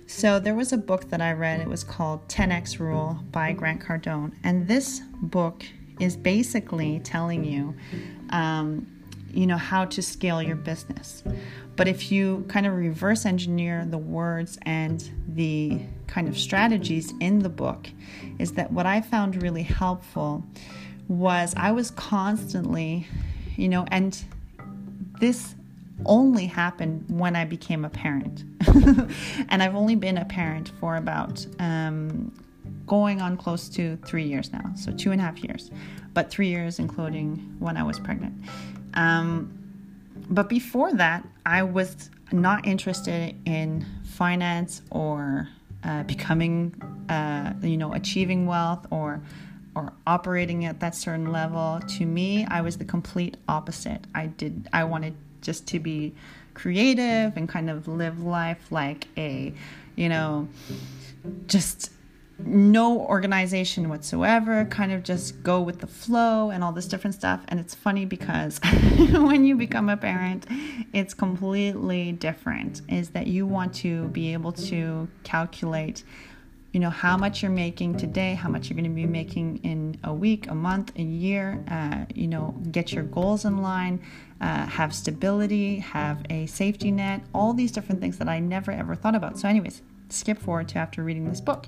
So 0.08 0.40
there 0.40 0.54
was 0.54 0.72
a 0.72 0.78
book 0.78 1.10
that 1.10 1.20
I 1.20 1.32
read. 1.32 1.60
It 1.60 1.68
was 1.68 1.84
called 1.84 2.26
10x 2.28 2.80
Rule 2.80 3.20
by 3.30 3.52
Grant 3.52 3.82
Cardone, 3.82 4.32
and 4.42 4.66
this 4.66 5.02
book 5.20 5.62
is 6.00 6.16
basically 6.16 6.98
telling 7.00 7.44
you, 7.44 7.76
um, 8.30 8.86
you 9.30 9.46
know, 9.46 9.58
how 9.58 9.84
to 9.84 10.00
scale 10.00 10.42
your 10.42 10.56
business. 10.56 11.22
But 11.76 11.88
if 11.88 12.10
you 12.10 12.46
kind 12.48 12.66
of 12.66 12.72
reverse 12.72 13.26
engineer 13.26 13.84
the 13.84 13.98
words 13.98 14.58
and 14.62 15.08
the 15.28 15.82
kind 16.06 16.26
of 16.26 16.38
strategies 16.38 17.12
in 17.20 17.40
the 17.40 17.50
book, 17.50 17.90
is 18.38 18.52
that 18.52 18.72
what 18.72 18.86
I 18.86 19.02
found 19.02 19.42
really 19.42 19.62
helpful 19.62 20.42
was 21.06 21.52
I 21.54 21.70
was 21.72 21.90
constantly, 21.90 23.06
you 23.56 23.68
know, 23.68 23.84
and 23.90 24.18
this 25.20 25.54
only 26.07 26.47
happened 26.47 27.05
when 27.09 27.37
I 27.37 27.45
became 27.45 27.85
a 27.85 27.90
parent. 27.90 28.45
and 29.49 29.62
I've 29.62 29.75
only 29.75 29.97
been 29.97 30.19
a 30.19 30.25
parent 30.25 30.73
for 30.81 30.97
about 30.97 31.45
um, 31.59 32.33
going 32.87 33.21
on 33.21 33.37
close 33.37 33.69
to 33.71 33.97
three 34.05 34.25
years 34.25 34.52
now. 34.52 34.73
So 34.76 34.93
two 34.93 35.12
and 35.12 35.21
a 35.21 35.25
half 35.25 35.43
years, 35.43 35.71
but 36.14 36.31
three 36.31 36.49
years 36.49 36.78
including 36.78 37.57
when 37.59 37.76
I 37.76 37.83
was 37.83 37.99
pregnant. 37.99 38.35
Um, 38.95 39.55
but 40.31 40.49
before 40.49 40.93
that, 40.95 41.26
I 41.47 41.62
was 41.62 42.11
not 42.33 42.67
interested 42.67 43.35
in 43.47 43.87
finance 44.05 44.83
or 44.90 45.49
uh, 45.85 46.02
becoming, 46.02 46.75
uh, 47.09 47.55
you 47.62 47.76
know, 47.76 47.95
achieving 47.95 48.47
wealth 48.47 48.87
or 48.90 49.23
or 49.76 49.93
operating 50.09 50.64
at 50.64 50.81
that 50.81 50.95
certain 50.95 51.31
level. 51.31 51.81
To 51.99 52.05
me, 52.05 52.45
I 52.47 52.62
was 52.62 52.78
the 52.78 52.85
complete 52.85 53.37
opposite. 53.49 54.07
I 54.14 54.26
did 54.26 54.69
I 54.73 54.85
wanted 54.85 55.14
just 55.40 55.66
to 55.68 55.78
be 55.78 56.14
creative 56.54 57.37
and 57.37 57.49
kind 57.49 57.71
of 57.71 57.87
live 57.87 58.23
life 58.23 58.71
like 58.71 59.07
a, 59.16 59.52
you 59.97 60.09
know, 60.09 60.49
just 61.47 61.92
no 62.38 63.00
organization 63.00 63.88
whatsoever, 63.88 64.64
kind 64.66 64.92
of 64.92 65.02
just 65.02 65.42
go 65.42 65.61
with 65.61 65.80
the 65.80 65.87
flow 65.87 66.50
and 66.50 66.62
all 66.62 66.73
this 66.73 66.87
different 66.87 67.14
stuff. 67.14 67.40
And 67.49 67.59
it's 67.59 67.75
funny 67.75 68.04
because 68.04 68.61
when 69.11 69.45
you 69.45 69.57
become 69.57 69.88
a 69.88 69.97
parent, 69.97 70.47
it's 70.92 71.14
completely 71.14 72.12
different. 72.12 72.83
Is 72.88 73.11
that 73.11 73.26
you 73.26 73.47
want 73.47 73.75
to 73.76 74.09
be 74.09 74.33
able 74.33 74.52
to 74.52 75.09
calculate 75.25 76.04
you 76.72 76.80
know 76.80 76.90
how 76.90 77.16
much 77.16 77.42
you're 77.42 77.50
making 77.50 77.96
today 77.96 78.34
how 78.34 78.48
much 78.48 78.68
you're 78.68 78.76
going 78.76 78.84
to 78.84 78.94
be 78.94 79.06
making 79.06 79.58
in 79.64 79.98
a 80.04 80.12
week 80.12 80.48
a 80.50 80.54
month 80.54 80.92
a 80.96 81.02
year 81.02 81.64
uh, 81.70 82.04
you 82.14 82.28
know 82.28 82.54
get 82.70 82.92
your 82.92 83.04
goals 83.04 83.45
in 83.45 83.58
line 83.58 84.00
uh, 84.40 84.66
have 84.66 84.95
stability 84.95 85.78
have 85.78 86.23
a 86.30 86.47
safety 86.47 86.90
net 86.90 87.23
all 87.34 87.54
these 87.54 87.73
different 87.73 88.00
things 88.00 88.19
that 88.19 88.28
i 88.28 88.38
never 88.38 88.71
ever 88.71 88.95
thought 88.95 89.14
about. 89.14 89.38
So 89.38 89.49
anyways 89.49 89.82
skip 90.10 90.38
forward 90.38 90.69
to 90.69 90.78
after 90.78 91.02
reading 91.02 91.28
this 91.28 91.40
book 91.40 91.66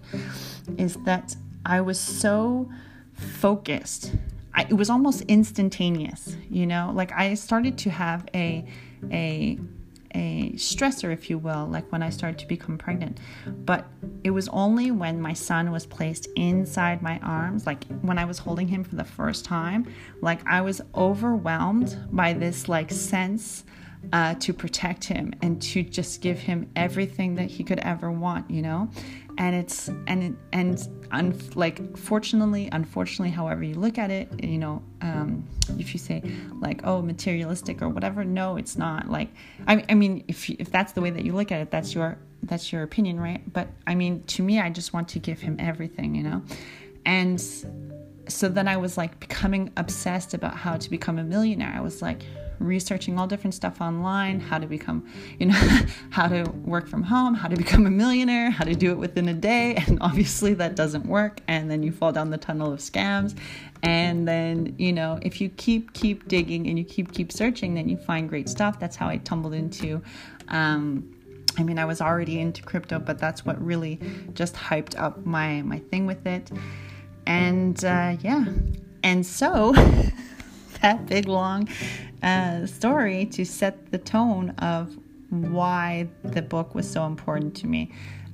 is 0.78 0.96
that 1.04 1.36
i 1.64 1.80
was 1.80 2.00
so 2.00 2.70
focused. 3.12 4.12
I, 4.54 4.62
it 4.62 4.74
was 4.74 4.90
almost 4.90 5.22
instantaneous 5.22 6.36
you 6.50 6.66
know? 6.66 6.92
Like 6.94 7.12
i 7.12 7.34
started 7.34 7.78
to 7.78 7.90
have 7.90 8.28
a 8.34 8.66
a 9.10 9.58
a 9.58 9.58
stressor, 10.60 11.12
if 11.12 11.30
you 11.30 11.38
will, 11.38 11.66
like 11.66 11.90
when 11.90 12.02
I 12.02 12.10
started 12.10 12.38
to 12.40 12.46
become 12.46 12.78
pregnant. 12.78 13.18
But 13.46 13.86
it 14.24 14.30
was 14.30 14.48
only 14.48 14.90
when 14.90 15.20
my 15.20 15.32
son 15.32 15.70
was 15.70 15.86
placed 15.86 16.28
inside 16.36 17.02
my 17.02 17.18
arms, 17.20 17.66
like 17.66 17.84
when 18.02 18.18
I 18.18 18.24
was 18.24 18.38
holding 18.38 18.68
him 18.68 18.84
for 18.84 18.96
the 18.96 19.04
first 19.04 19.44
time, 19.44 19.92
like 20.20 20.46
I 20.46 20.60
was 20.60 20.80
overwhelmed 20.94 21.98
by 22.12 22.32
this 22.32 22.68
like 22.68 22.90
sense 22.90 23.64
uh, 24.12 24.34
to 24.34 24.54
protect 24.54 25.04
him 25.04 25.32
and 25.42 25.60
to 25.60 25.82
just 25.82 26.22
give 26.22 26.38
him 26.38 26.70
everything 26.74 27.34
that 27.34 27.50
he 27.50 27.64
could 27.64 27.80
ever 27.80 28.10
want, 28.10 28.50
you 28.50 28.62
know 28.62 28.90
and 29.40 29.56
it's 29.56 29.88
and 30.06 30.36
and 30.52 30.86
un, 31.12 31.34
like 31.54 31.96
fortunately 31.96 32.68
unfortunately 32.72 33.30
however 33.30 33.64
you 33.64 33.74
look 33.74 33.96
at 33.96 34.10
it 34.10 34.28
you 34.44 34.58
know 34.58 34.82
um, 35.00 35.48
if 35.78 35.94
you 35.94 35.98
say 35.98 36.22
like 36.60 36.82
oh 36.84 37.00
materialistic 37.00 37.80
or 37.80 37.88
whatever 37.88 38.22
no 38.22 38.58
it's 38.58 38.76
not 38.76 39.08
like 39.08 39.30
I, 39.66 39.82
I 39.88 39.94
mean 39.94 40.24
if 40.28 40.48
if 40.50 40.70
that's 40.70 40.92
the 40.92 41.00
way 41.00 41.08
that 41.08 41.24
you 41.24 41.32
look 41.32 41.50
at 41.50 41.60
it 41.62 41.70
that's 41.70 41.94
your 41.94 42.18
that's 42.42 42.70
your 42.70 42.82
opinion 42.82 43.18
right? 43.18 43.40
But 43.50 43.68
I 43.86 43.94
mean 43.94 44.22
to 44.24 44.42
me 44.42 44.60
I 44.60 44.68
just 44.68 44.92
want 44.92 45.08
to 45.08 45.18
give 45.18 45.40
him 45.40 45.56
everything 45.58 46.14
you 46.14 46.22
know? 46.22 46.42
And 47.06 47.40
so 48.28 48.48
then 48.48 48.68
I 48.68 48.76
was 48.76 48.98
like 48.98 49.18
becoming 49.20 49.72
obsessed 49.78 50.34
about 50.34 50.54
how 50.54 50.76
to 50.76 50.90
become 50.90 51.18
a 51.18 51.24
millionaire. 51.24 51.72
I 51.74 51.80
was 51.80 52.02
like 52.02 52.22
researching 52.60 53.18
all 53.18 53.26
different 53.26 53.54
stuff 53.54 53.80
online 53.80 54.38
how 54.38 54.58
to 54.58 54.66
become 54.66 55.04
you 55.38 55.46
know 55.46 55.54
how 56.10 56.28
to 56.28 56.42
work 56.64 56.86
from 56.86 57.02
home 57.02 57.34
how 57.34 57.48
to 57.48 57.56
become 57.56 57.86
a 57.86 57.90
millionaire 57.90 58.50
how 58.50 58.64
to 58.64 58.74
do 58.74 58.90
it 58.92 58.98
within 58.98 59.28
a 59.28 59.34
day 59.34 59.74
and 59.86 59.98
obviously 60.02 60.54
that 60.54 60.76
doesn't 60.76 61.06
work 61.06 61.40
and 61.48 61.70
then 61.70 61.82
you 61.82 61.90
fall 61.90 62.12
down 62.12 62.30
the 62.30 62.38
tunnel 62.38 62.72
of 62.72 62.78
scams. 62.80 63.36
And 63.82 64.28
then 64.28 64.74
you 64.78 64.92
know 64.92 65.18
if 65.22 65.40
you 65.40 65.48
keep 65.48 65.94
keep 65.94 66.28
digging 66.28 66.66
and 66.66 66.78
you 66.78 66.84
keep 66.84 67.12
keep 67.12 67.32
searching 67.32 67.74
then 67.74 67.88
you 67.88 67.96
find 67.96 68.28
great 68.28 68.48
stuff. 68.48 68.78
That's 68.78 68.94
how 68.94 69.08
i 69.08 69.16
tumbled 69.16 69.54
into 69.54 70.02
um, 70.48 71.14
I 71.58 71.62
mean, 71.62 71.78
I 71.78 71.84
was 71.84 72.00
already 72.00 72.40
into 72.40 72.62
crypto, 72.62 72.98
but 72.98 73.18
that's 73.18 73.44
what 73.44 73.62
really 73.64 74.00
just 74.34 74.54
hyped 74.54 74.98
up 74.98 75.24
my 75.26 75.62
my 75.62 75.78
thing 75.78 76.06
with 76.06 76.26
it. 76.26 76.50
And 77.26 77.82
uh, 77.84 78.16
yeah, 78.20 78.44
and 79.02 79.26
so 79.26 79.74
that 80.82 81.06
big 81.06 81.26
long 81.26 81.68
uh, 82.22 82.66
story 82.66 83.26
to 83.26 83.44
set 83.44 83.90
the 83.90 83.98
tone 83.98 84.50
of 84.58 84.96
why 85.30 86.08
the 86.24 86.42
book 86.42 86.74
was 86.74 86.90
so 86.90 87.06
important 87.06 87.54
to 87.56 87.66
me. 87.66 87.90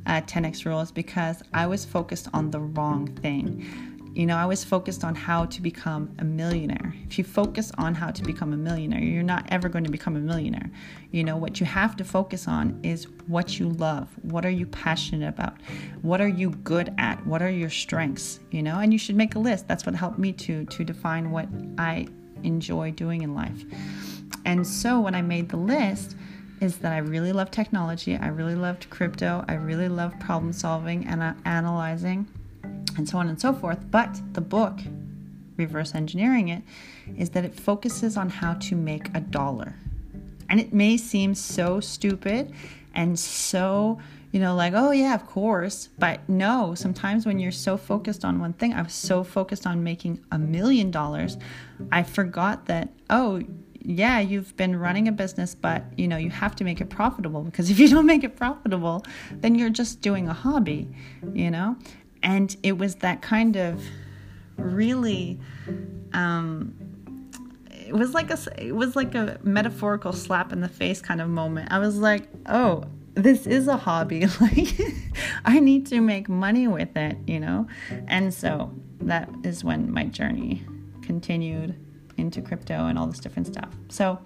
Uh, 0.06 0.20
10x 0.20 0.64
rules 0.64 0.92
because 0.92 1.42
I 1.52 1.66
was 1.66 1.84
focused 1.84 2.28
on 2.32 2.52
the 2.52 2.60
wrong 2.60 3.08
thing. 3.08 3.66
You 4.14 4.24
know, 4.24 4.36
I 4.36 4.46
was 4.46 4.64
focused 4.64 5.04
on 5.04 5.14
how 5.14 5.44
to 5.46 5.60
become 5.60 6.14
a 6.20 6.24
millionaire. 6.24 6.94
If 7.06 7.18
you 7.18 7.24
focus 7.24 7.70
on 7.76 7.94
how 7.94 8.12
to 8.12 8.22
become 8.22 8.54
a 8.54 8.56
millionaire, 8.56 9.00
you're 9.00 9.22
not 9.22 9.44
ever 9.50 9.68
going 9.68 9.84
to 9.84 9.90
become 9.90 10.16
a 10.16 10.20
millionaire. 10.20 10.70
You 11.10 11.24
know, 11.24 11.36
what 11.36 11.60
you 11.60 11.66
have 11.66 11.96
to 11.96 12.04
focus 12.04 12.48
on 12.48 12.80
is 12.82 13.08
what 13.26 13.58
you 13.58 13.68
love. 13.68 14.08
What 14.22 14.46
are 14.46 14.50
you 14.50 14.64
passionate 14.66 15.28
about? 15.28 15.60
What 16.00 16.20
are 16.22 16.28
you 16.28 16.50
good 16.50 16.94
at? 16.96 17.26
What 17.26 17.42
are 17.42 17.50
your 17.50 17.68
strengths? 17.68 18.40
You 18.52 18.62
know, 18.62 18.78
and 18.78 18.90
you 18.92 18.98
should 18.98 19.16
make 19.16 19.34
a 19.34 19.38
list. 19.38 19.68
That's 19.68 19.84
what 19.84 19.94
helped 19.94 20.18
me 20.18 20.32
to 20.32 20.64
to 20.64 20.84
define 20.84 21.30
what 21.30 21.48
I 21.76 22.06
enjoy 22.42 22.90
doing 22.92 23.22
in 23.22 23.34
life. 23.34 23.64
And 24.44 24.66
so 24.66 25.00
when 25.00 25.14
I 25.14 25.22
made 25.22 25.48
the 25.48 25.56
list, 25.56 26.16
is 26.60 26.78
that 26.78 26.92
I 26.92 26.98
really 26.98 27.32
love 27.32 27.50
technology, 27.50 28.16
I 28.16 28.28
really 28.28 28.54
loved 28.54 28.88
crypto, 28.88 29.44
I 29.48 29.54
really 29.54 29.88
love 29.88 30.18
problem 30.18 30.52
solving 30.52 31.06
and 31.06 31.22
uh, 31.22 31.34
analyzing, 31.44 32.26
and 32.96 33.08
so 33.08 33.18
on 33.18 33.28
and 33.28 33.40
so 33.40 33.52
forth. 33.52 33.78
But 33.90 34.18
the 34.32 34.40
book, 34.40 34.78
Reverse 35.56 35.94
Engineering 35.94 36.48
It, 36.48 36.62
is 37.18 37.30
that 37.30 37.44
it 37.44 37.54
focuses 37.54 38.16
on 38.16 38.30
how 38.30 38.54
to 38.54 38.74
make 38.74 39.14
a 39.14 39.20
dollar. 39.20 39.74
And 40.48 40.60
it 40.60 40.72
may 40.72 40.96
seem 40.96 41.34
so 41.34 41.80
stupid 41.80 42.52
and 42.94 43.18
so 43.18 43.98
you 44.36 44.42
know, 44.42 44.54
like, 44.54 44.74
oh 44.76 44.90
yeah, 44.90 45.14
of 45.14 45.26
course. 45.26 45.88
But 45.98 46.28
no, 46.28 46.74
sometimes 46.74 47.24
when 47.24 47.38
you're 47.38 47.50
so 47.50 47.78
focused 47.78 48.22
on 48.22 48.38
one 48.38 48.52
thing, 48.52 48.74
I 48.74 48.82
was 48.82 48.92
so 48.92 49.24
focused 49.24 49.66
on 49.66 49.82
making 49.82 50.22
a 50.30 50.38
million 50.38 50.90
dollars, 50.90 51.38
I 51.90 52.02
forgot 52.02 52.66
that, 52.66 52.90
oh, 53.08 53.42
yeah, 53.80 54.20
you've 54.20 54.54
been 54.56 54.78
running 54.78 55.08
a 55.08 55.12
business, 55.12 55.54
but 55.54 55.84
you 55.96 56.06
know, 56.06 56.18
you 56.18 56.28
have 56.28 56.54
to 56.56 56.64
make 56.64 56.82
it 56.82 56.90
profitable 56.90 57.42
because 57.44 57.70
if 57.70 57.78
you 57.78 57.88
don't 57.88 58.04
make 58.04 58.24
it 58.24 58.36
profitable, 58.36 59.06
then 59.30 59.54
you're 59.54 59.70
just 59.70 60.02
doing 60.02 60.28
a 60.28 60.34
hobby, 60.34 60.90
you 61.32 61.50
know? 61.50 61.76
and 62.26 62.56
it 62.62 62.76
was 62.76 62.96
that 62.96 63.22
kind 63.22 63.56
of 63.56 63.82
really 64.56 65.38
um, 66.12 66.74
it 67.86 67.94
was 67.94 68.14
like 68.14 68.30
a 68.30 68.38
it 68.58 68.74
was 68.74 68.96
like 68.96 69.14
a 69.14 69.38
metaphorical 69.42 70.12
slap 70.12 70.52
in 70.52 70.60
the 70.60 70.68
face 70.68 71.00
kind 71.00 71.20
of 71.20 71.28
moment. 71.28 71.70
I 71.70 71.78
was 71.78 71.96
like, 71.98 72.28
"Oh, 72.46 72.84
this 73.16 73.46
is 73.46 73.66
a 73.68 73.76
hobby. 73.76 74.26
Like 74.40 74.68
I 75.44 75.60
need 75.60 75.86
to 75.86 76.00
make 76.00 76.28
money 76.28 76.68
with 76.68 76.96
it, 76.96 77.16
you 77.26 77.40
know?" 77.40 77.66
And 78.06 78.32
so 78.32 78.72
that 79.00 79.28
is 79.44 79.64
when 79.64 79.90
my 79.92 80.04
journey 80.04 80.64
continued 81.02 81.74
into 82.16 82.40
crypto 82.40 82.86
and 82.86 82.98
all 82.98 83.06
this 83.06 83.18
different 83.18 83.46
stuff. 83.46 83.68
So 83.88 84.18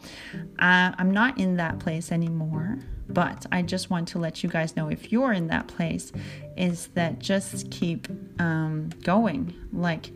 uh, 0.59 0.93
I'm 0.99 1.11
not 1.11 1.39
in 1.39 1.57
that 1.57 1.79
place 1.79 2.13
anymore, 2.13 2.79
but 3.09 3.47
I 3.51 3.63
just 3.63 3.91
want 3.91 4.09
to 4.09 4.19
let 4.19 4.43
you 4.43 4.49
guys 4.49 4.77
know 4.77 4.89
if 4.89 5.11
you're 5.13 5.33
in 5.33 5.49
that 5.49 5.67
place, 5.69 6.13
is 6.57 6.89
that 6.95 7.19
just 7.19 7.71
keep 7.71 8.09
um, 8.41 8.91
going. 9.03 9.55
Like 9.73 10.13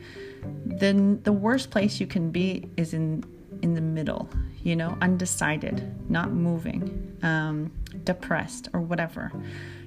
the 0.66 1.18
the 1.22 1.32
worst 1.32 1.70
place 1.70 2.00
you 2.00 2.06
can 2.06 2.30
be 2.30 2.68
is 2.76 2.94
in 2.94 3.24
in 3.62 3.74
the 3.74 3.80
middle, 3.80 4.28
you 4.62 4.76
know, 4.76 4.96
undecided, 5.00 6.10
not 6.10 6.30
moving, 6.32 7.16
um, 7.22 7.72
depressed, 8.04 8.68
or 8.72 8.80
whatever 8.80 9.32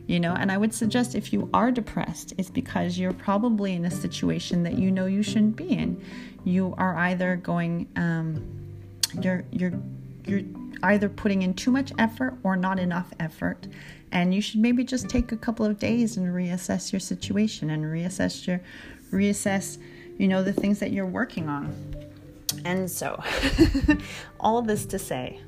you 0.08 0.20
know? 0.20 0.34
And 0.34 0.52
i 0.52 0.58
would 0.58 0.74
suggest 0.74 1.14
if 1.14 1.32
you 1.32 1.50
are 1.54 1.72
depressed 1.72 2.34
it's 2.38 2.50
because 2.50 2.98
you're 2.98 3.14
probably 3.14 3.74
in 3.74 3.86
a 3.86 3.92
situation 3.92 4.64
that 4.64 4.80
you 4.80 4.90
know 4.90 5.06
you 5.06 5.22
shouldn't 5.22 5.58
be 5.58 5.70
in. 5.70 6.02
You 6.44 6.74
are 6.78 6.96
either 6.96 7.36
going 7.36 7.88
um, 7.98 8.42
you're 9.22 9.44
you're 9.52 9.74
you're 10.26 10.42
either 10.84 11.10
putting 11.10 11.42
in 11.42 11.54
too 11.54 11.72
much 11.72 11.92
effort 11.98 12.38
or 12.44 12.56
not 12.56 12.80
enough 12.80 13.12
effort. 13.20 13.68
And 14.12 14.34
you 14.34 14.42
should 14.42 14.62
maybe 14.62 14.86
just 14.86 15.10
take 15.10 15.34
a 15.34 15.38
couple 15.38 15.66
of 15.66 15.80
days 15.80 16.16
and 16.16 16.28
reassess 16.28 16.94
your 16.94 17.02
situation 17.02 17.70
and 17.70 17.84
reassess 17.84 18.48
your 18.48 18.62
reassess 19.12 19.78
you 20.18 20.28
know 20.28 20.44
the 20.44 20.54
things 20.54 20.80
that 20.80 20.92
you're 20.92 21.06
working 21.06 21.50
on. 21.50 21.76
And 22.64 22.90
so 22.90 23.22
all 24.40 24.62
this 24.62 24.86
to 24.88 24.98
say 24.98 25.42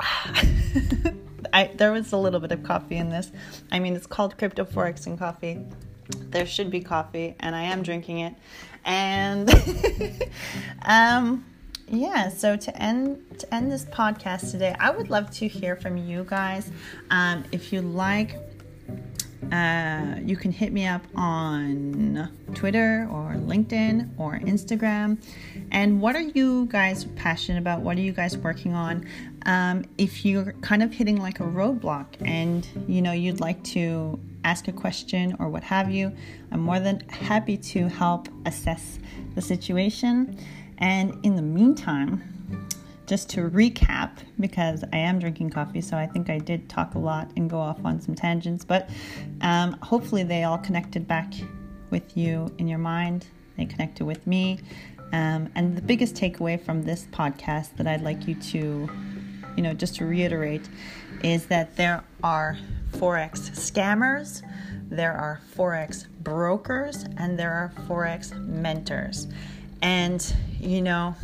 I, 1.52 1.70
there 1.74 1.92
was 1.92 2.12
a 2.12 2.16
little 2.16 2.40
bit 2.40 2.52
of 2.52 2.62
coffee 2.62 2.96
in 2.96 3.10
this. 3.10 3.30
I 3.72 3.78
mean, 3.78 3.96
it's 3.96 4.06
called 4.06 4.38
Crypto 4.38 4.64
Forex 4.64 5.06
and 5.06 5.18
Coffee. 5.18 5.60
There 6.30 6.46
should 6.46 6.70
be 6.70 6.80
coffee, 6.80 7.36
and 7.40 7.54
I 7.54 7.62
am 7.62 7.82
drinking 7.82 8.20
it. 8.20 8.34
And 8.84 9.50
um, 10.82 11.44
yeah, 11.88 12.28
so 12.28 12.56
to 12.56 12.82
end 12.82 13.40
to 13.40 13.54
end 13.54 13.70
this 13.70 13.84
podcast 13.84 14.50
today, 14.52 14.74
I 14.78 14.90
would 14.90 15.10
love 15.10 15.30
to 15.32 15.48
hear 15.48 15.76
from 15.76 15.96
you 15.96 16.24
guys. 16.28 16.70
Um, 17.10 17.44
if 17.52 17.72
you 17.72 17.82
like 17.82 18.36
uh, 19.52 20.16
you 20.22 20.36
can 20.36 20.52
hit 20.52 20.72
me 20.72 20.86
up 20.86 21.02
on 21.16 22.30
Twitter 22.54 23.08
or 23.10 23.34
LinkedIn 23.34 24.10
or 24.18 24.38
Instagram. 24.38 25.18
And 25.70 26.00
what 26.00 26.14
are 26.14 26.20
you 26.20 26.66
guys 26.66 27.04
passionate 27.16 27.58
about? 27.58 27.80
What 27.80 27.96
are 27.96 28.02
you 28.02 28.12
guys 28.12 28.36
working 28.36 28.74
on? 28.74 29.06
Um, 29.46 29.84
if 29.98 30.24
you're 30.24 30.52
kind 30.60 30.82
of 30.82 30.92
hitting 30.92 31.16
like 31.16 31.40
a 31.40 31.44
roadblock 31.44 32.06
and 32.20 32.66
you 32.86 33.00
know 33.00 33.12
you'd 33.12 33.40
like 33.40 33.62
to 33.64 34.20
ask 34.44 34.68
a 34.68 34.72
question 34.72 35.36
or 35.38 35.48
what 35.48 35.62
have 35.64 35.90
you, 35.90 36.12
I'm 36.52 36.60
more 36.60 36.78
than 36.78 37.00
happy 37.08 37.56
to 37.56 37.88
help 37.88 38.28
assess 38.46 38.98
the 39.34 39.42
situation. 39.42 40.38
And 40.78 41.18
in 41.24 41.36
the 41.36 41.42
meantime, 41.42 42.22
just 43.10 43.28
to 43.28 43.50
recap, 43.50 44.18
because 44.38 44.84
I 44.92 44.98
am 44.98 45.18
drinking 45.18 45.50
coffee, 45.50 45.80
so 45.80 45.96
I 45.96 46.06
think 46.06 46.30
I 46.30 46.38
did 46.38 46.68
talk 46.68 46.94
a 46.94 46.98
lot 47.00 47.28
and 47.36 47.50
go 47.50 47.58
off 47.58 47.84
on 47.84 48.00
some 48.00 48.14
tangents, 48.14 48.64
but 48.64 48.88
um, 49.40 49.72
hopefully 49.82 50.22
they 50.22 50.44
all 50.44 50.58
connected 50.58 51.08
back 51.08 51.32
with 51.90 52.16
you 52.16 52.54
in 52.58 52.68
your 52.68 52.78
mind. 52.78 53.26
They 53.56 53.64
connected 53.64 54.04
with 54.04 54.24
me. 54.28 54.60
Um, 55.12 55.50
and 55.56 55.76
the 55.76 55.82
biggest 55.82 56.14
takeaway 56.14 56.64
from 56.64 56.84
this 56.84 57.08
podcast 57.10 57.76
that 57.78 57.88
I'd 57.88 58.02
like 58.02 58.28
you 58.28 58.36
to, 58.36 58.88
you 59.56 59.62
know, 59.64 59.74
just 59.74 59.96
to 59.96 60.06
reiterate 60.06 60.68
is 61.24 61.46
that 61.46 61.74
there 61.74 62.04
are 62.22 62.56
Forex 62.92 63.50
scammers, 63.50 64.42
there 64.88 65.14
are 65.14 65.40
Forex 65.56 66.06
brokers, 66.22 67.06
and 67.16 67.36
there 67.36 67.50
are 67.50 67.72
Forex 67.88 68.38
mentors. 68.46 69.26
And, 69.82 70.32
you 70.60 70.82
know, 70.82 71.14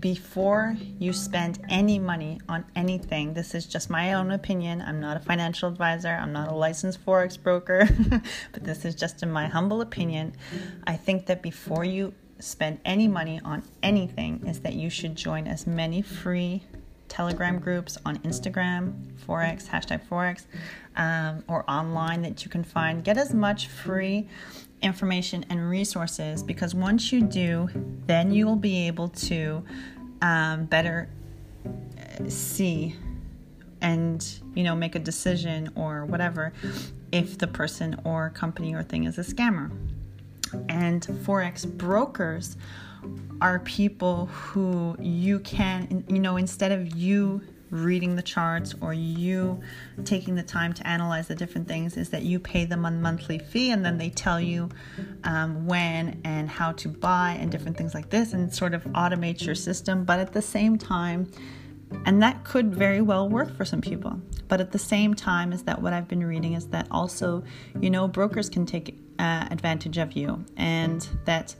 before 0.00 0.76
you 0.98 1.12
spend 1.12 1.58
any 1.68 1.98
money 1.98 2.40
on 2.48 2.64
anything, 2.76 3.34
this 3.34 3.54
is 3.54 3.66
just 3.66 3.88
my 3.88 4.12
own 4.12 4.30
opinion. 4.30 4.82
I'm 4.82 5.00
not 5.00 5.16
a 5.16 5.20
financial 5.20 5.68
advisor, 5.68 6.08
I'm 6.08 6.32
not 6.32 6.48
a 6.48 6.54
licensed 6.54 7.04
Forex 7.04 7.40
broker, 7.40 7.88
but 8.52 8.64
this 8.64 8.84
is 8.84 8.94
just 8.94 9.22
in 9.22 9.30
my 9.30 9.46
humble 9.46 9.80
opinion. 9.80 10.34
I 10.86 10.96
think 10.96 11.26
that 11.26 11.42
before 11.42 11.84
you 11.84 12.12
spend 12.38 12.80
any 12.84 13.08
money 13.08 13.40
on 13.44 13.62
anything, 13.82 14.44
is 14.46 14.60
that 14.60 14.74
you 14.74 14.90
should 14.90 15.16
join 15.16 15.46
as 15.46 15.66
many 15.66 16.02
free 16.02 16.62
Telegram 17.08 17.58
groups 17.58 17.98
on 18.06 18.18
Instagram, 18.20 18.94
Forex, 19.26 19.68
hashtag 19.68 20.00
Forex, 20.08 20.46
um, 20.96 21.44
or 21.46 21.64
online 21.70 22.22
that 22.22 22.44
you 22.44 22.50
can 22.50 22.64
find. 22.64 23.04
Get 23.04 23.18
as 23.18 23.34
much 23.34 23.68
free 23.68 24.28
information 24.82 25.44
and 25.48 25.68
resources 25.68 26.42
because 26.42 26.74
once 26.74 27.12
you 27.12 27.22
do, 27.22 27.68
then 28.06 28.32
you 28.32 28.46
will 28.46 28.56
be 28.56 28.86
able 28.86 29.08
to 29.08 29.64
um, 30.20 30.64
better 30.66 31.08
uh, 31.66 32.28
see 32.28 32.96
and 33.80 34.40
you 34.54 34.62
know 34.62 34.76
make 34.76 34.94
a 34.94 34.98
decision 34.98 35.70
or 35.74 36.04
whatever 36.06 36.52
if 37.10 37.38
the 37.38 37.46
person 37.46 37.98
or 38.04 38.30
company 38.30 38.74
or 38.74 38.82
thing 38.82 39.04
is 39.04 39.18
a 39.18 39.22
scammer. 39.22 39.70
And 40.68 41.02
forex 41.02 41.66
brokers 41.66 42.56
are 43.40 43.58
people 43.60 44.26
who 44.26 44.96
you 45.00 45.40
can 45.40 46.04
you 46.08 46.20
know 46.20 46.36
instead 46.36 46.72
of 46.72 46.94
you 46.94 47.42
reading 47.72 48.16
the 48.16 48.22
charts 48.22 48.74
or 48.80 48.92
you 48.92 49.60
taking 50.04 50.34
the 50.34 50.42
time 50.42 50.72
to 50.74 50.86
analyze 50.86 51.26
the 51.26 51.34
different 51.34 51.66
things 51.66 51.96
is 51.96 52.10
that 52.10 52.22
you 52.22 52.38
pay 52.38 52.64
them 52.66 52.84
a 52.84 52.90
monthly 52.90 53.38
fee 53.38 53.70
and 53.70 53.84
then 53.84 53.96
they 53.98 54.10
tell 54.10 54.40
you 54.40 54.68
um, 55.24 55.66
when 55.66 56.20
and 56.24 56.48
how 56.48 56.70
to 56.72 56.88
buy 56.88 57.36
and 57.40 57.50
different 57.50 57.76
things 57.76 57.94
like 57.94 58.10
this 58.10 58.34
and 58.34 58.54
sort 58.54 58.74
of 58.74 58.84
automate 58.84 59.44
your 59.44 59.54
system. 59.54 60.04
But 60.04 60.20
at 60.20 60.32
the 60.32 60.42
same 60.42 60.76
time, 60.76 61.30
and 62.06 62.22
that 62.22 62.44
could 62.44 62.74
very 62.74 63.00
well 63.00 63.28
work 63.28 63.56
for 63.56 63.64
some 63.64 63.80
people. 63.80 64.20
But 64.48 64.60
at 64.60 64.72
the 64.72 64.78
same 64.78 65.14
time, 65.14 65.52
is 65.52 65.62
that 65.64 65.80
what 65.80 65.92
I've 65.92 66.08
been 66.08 66.24
reading 66.24 66.54
is 66.54 66.66
that 66.68 66.86
also, 66.90 67.42
you 67.80 67.90
know, 67.90 68.06
brokers 68.08 68.48
can 68.48 68.66
take 68.66 68.98
uh, 69.18 69.46
advantage 69.50 69.98
of 69.98 70.12
you 70.12 70.44
and 70.56 71.06
that 71.24 71.54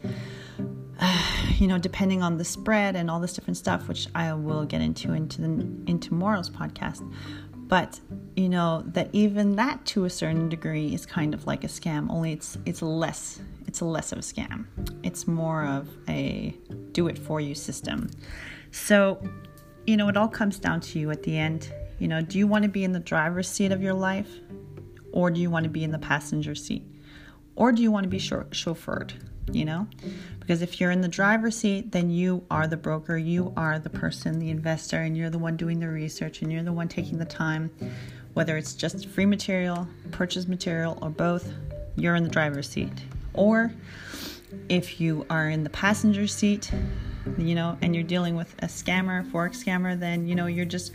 you 1.58 1.66
know, 1.66 1.78
depending 1.78 2.22
on 2.22 2.38
the 2.38 2.44
spread 2.44 2.96
and 2.96 3.10
all 3.10 3.20
this 3.20 3.32
different 3.32 3.56
stuff, 3.56 3.88
which 3.88 4.08
I 4.14 4.32
will 4.34 4.64
get 4.64 4.80
into 4.80 5.12
into 5.12 5.40
the, 5.40 5.48
into 5.86 6.08
tomorrow's 6.08 6.50
podcast. 6.50 7.08
But 7.54 8.00
you 8.36 8.48
know 8.48 8.82
that 8.88 9.08
even 9.12 9.56
that, 9.56 9.84
to 9.86 10.04
a 10.04 10.10
certain 10.10 10.48
degree, 10.48 10.94
is 10.94 11.06
kind 11.06 11.32
of 11.32 11.46
like 11.46 11.64
a 11.64 11.68
scam. 11.68 12.10
Only 12.10 12.32
it's 12.32 12.58
it's 12.66 12.82
less 12.82 13.40
it's 13.66 13.80
less 13.80 14.12
of 14.12 14.18
a 14.18 14.22
scam. 14.22 14.66
It's 15.02 15.26
more 15.26 15.64
of 15.64 15.88
a 16.08 16.54
do 16.92 17.08
it 17.08 17.18
for 17.18 17.40
you 17.40 17.54
system. 17.54 18.10
So, 18.70 19.22
you 19.86 19.96
know, 19.96 20.08
it 20.08 20.16
all 20.16 20.28
comes 20.28 20.58
down 20.58 20.80
to 20.80 20.98
you 20.98 21.10
at 21.10 21.22
the 21.22 21.38
end. 21.38 21.72
You 21.98 22.08
know, 22.08 22.20
do 22.20 22.38
you 22.38 22.46
want 22.46 22.64
to 22.64 22.68
be 22.68 22.84
in 22.84 22.92
the 22.92 23.00
driver's 23.00 23.48
seat 23.48 23.72
of 23.72 23.82
your 23.82 23.94
life, 23.94 24.28
or 25.12 25.30
do 25.30 25.40
you 25.40 25.48
want 25.48 25.64
to 25.64 25.70
be 25.70 25.84
in 25.84 25.90
the 25.90 25.98
passenger 25.98 26.54
seat, 26.54 26.84
or 27.56 27.72
do 27.72 27.82
you 27.82 27.90
want 27.90 28.04
to 28.04 28.10
be 28.10 28.18
chauffeured? 28.18 29.12
you 29.50 29.64
know? 29.64 29.86
Because 30.40 30.62
if 30.62 30.80
you're 30.80 30.90
in 30.90 31.00
the 31.00 31.08
driver's 31.08 31.56
seat, 31.56 31.92
then 31.92 32.10
you 32.10 32.44
are 32.50 32.66
the 32.66 32.76
broker, 32.76 33.16
you 33.16 33.52
are 33.56 33.78
the 33.78 33.90
person, 33.90 34.38
the 34.38 34.50
investor, 34.50 35.00
and 35.00 35.16
you're 35.16 35.30
the 35.30 35.38
one 35.38 35.56
doing 35.56 35.80
the 35.80 35.88
research 35.88 36.42
and 36.42 36.52
you're 36.52 36.62
the 36.62 36.72
one 36.72 36.88
taking 36.88 37.18
the 37.18 37.24
time, 37.24 37.70
whether 38.34 38.56
it's 38.56 38.74
just 38.74 39.08
free 39.08 39.26
material, 39.26 39.86
purchase 40.10 40.48
material, 40.48 40.98
or 41.00 41.10
both, 41.10 41.52
you're 41.96 42.14
in 42.14 42.24
the 42.24 42.30
driver's 42.30 42.68
seat. 42.68 42.92
Or 43.34 43.72
if 44.68 45.00
you 45.00 45.26
are 45.30 45.48
in 45.48 45.64
the 45.64 45.70
passenger 45.70 46.26
seat, 46.26 46.70
you 47.38 47.54
know, 47.54 47.78
and 47.80 47.94
you're 47.94 48.04
dealing 48.04 48.34
with 48.34 48.52
a 48.60 48.66
scammer, 48.66 49.28
forex 49.30 49.64
scammer, 49.64 49.98
then 49.98 50.26
you 50.26 50.34
know 50.34 50.46
you're 50.46 50.64
just 50.64 50.92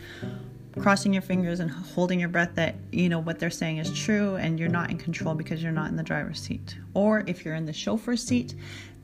crossing 0.80 1.12
your 1.12 1.22
fingers 1.22 1.60
and 1.60 1.70
holding 1.70 2.20
your 2.20 2.28
breath 2.28 2.54
that 2.54 2.76
you 2.92 3.08
know 3.08 3.18
what 3.18 3.38
they're 3.38 3.50
saying 3.50 3.78
is 3.78 3.92
true 3.92 4.36
and 4.36 4.58
you're 4.58 4.68
not 4.68 4.90
in 4.90 4.98
control 4.98 5.34
because 5.34 5.62
you're 5.62 5.72
not 5.72 5.90
in 5.90 5.96
the 5.96 6.02
driver's 6.02 6.40
seat. 6.40 6.76
Or 6.94 7.24
if 7.26 7.44
you're 7.44 7.54
in 7.54 7.66
the 7.66 7.72
chauffeur's 7.72 8.22
seat, 8.22 8.54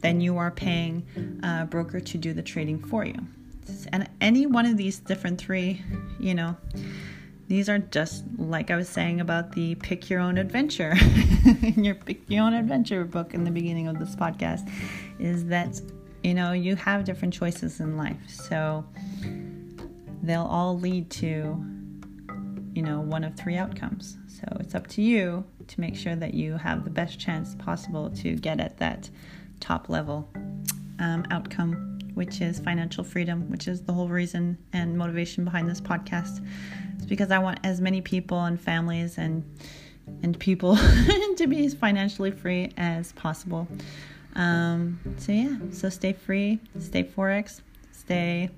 then 0.01 0.21
you 0.21 0.37
are 0.37 0.51
paying 0.51 1.07
a 1.43 1.65
broker 1.65 2.01
to 2.01 2.19
do 2.19 2.33
the 2.33 2.43
trading 2.43 2.79
for 2.79 3.05
you. 3.05 3.19
And 3.93 4.09
any 4.21 4.47
one 4.47 4.67
of 4.67 4.77
these 4.77 4.99
different 4.99 5.41
three, 5.41 5.83
you 6.21 6.35
know, 6.35 6.57
these 7.49 7.69
are 7.69 7.79
just 7.79 8.25
like 8.39 8.71
I 8.71 8.77
was 8.77 8.89
saying 8.89 9.21
about 9.21 9.53
the 9.53 9.75
pick 9.77 10.09
your 10.09 10.21
own 10.21 10.39
adventure 10.39 10.95
in 11.63 11.85
your 11.85 11.95
pick 11.95 12.29
your 12.29 12.45
own 12.45 12.55
adventure 12.55 13.05
book 13.05 13.35
in 13.35 13.45
the 13.45 13.51
beginning 13.51 13.87
of 13.89 13.99
this 13.99 14.17
podcast 14.17 14.71
is 15.19 15.45
that 15.47 15.81
you 16.23 16.33
know 16.33 16.53
you 16.53 16.75
have 16.77 17.05
different 17.05 17.35
choices 17.35 17.81
in 17.81 17.97
life. 17.97 18.17
So 18.29 18.85
they'll 20.23 20.43
all 20.43 20.79
lead 20.79 21.11
to 21.11 21.65
you 22.75 22.83
know, 22.83 23.01
one 23.01 23.25
of 23.25 23.37
three 23.37 23.57
outcomes. 23.57 24.19
So 24.27 24.45
it's 24.59 24.75
up 24.75 24.87
to 24.89 25.03
you 25.03 25.45
to 25.69 25.81
make 25.81 25.97
sure 25.97 26.17
that 26.17 26.35
you 26.35 26.57
have 26.57 26.85
the 26.85 26.91
best 26.91 27.19
chance 27.19 27.55
possible 27.55 28.11
to 28.11 28.35
get 28.35 28.61
at 28.61 28.79
that 28.79 29.09
top 29.61 29.89
level 29.89 30.29
um, 30.99 31.25
outcome, 31.31 31.99
which 32.15 32.41
is 32.41 32.59
financial 32.59 33.05
freedom, 33.05 33.49
which 33.49 33.69
is 33.69 33.83
the 33.83 33.93
whole 33.93 34.09
reason 34.09 34.59
and 34.73 34.99
motivation 34.99 35.45
behind 35.45 35.69
this 35.69 35.81
podcast. 35.81 36.45
It's 36.97 37.07
because 37.07 37.31
I 37.31 37.39
want 37.39 37.61
as 37.63 37.81
many 37.81 38.01
people 38.01 38.45
and 38.45 38.61
families 38.61 39.19
and 39.19 39.45
and 40.23 40.39
people 40.39 40.77
to 41.37 41.47
be 41.47 41.65
as 41.65 41.75
financially 41.75 42.31
free 42.31 42.71
as 42.77 43.13
possible. 43.13 43.67
Um, 44.37 44.99
so 45.17 45.33
yeah, 45.33 45.57
so 45.71 45.89
stay 45.89 46.13
free, 46.13 46.59
stay 46.79 47.05
forex, 47.05 47.63
stay 47.93 48.51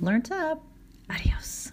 learned 0.00 0.30
up. 0.32 0.62
Adios. 1.10 1.70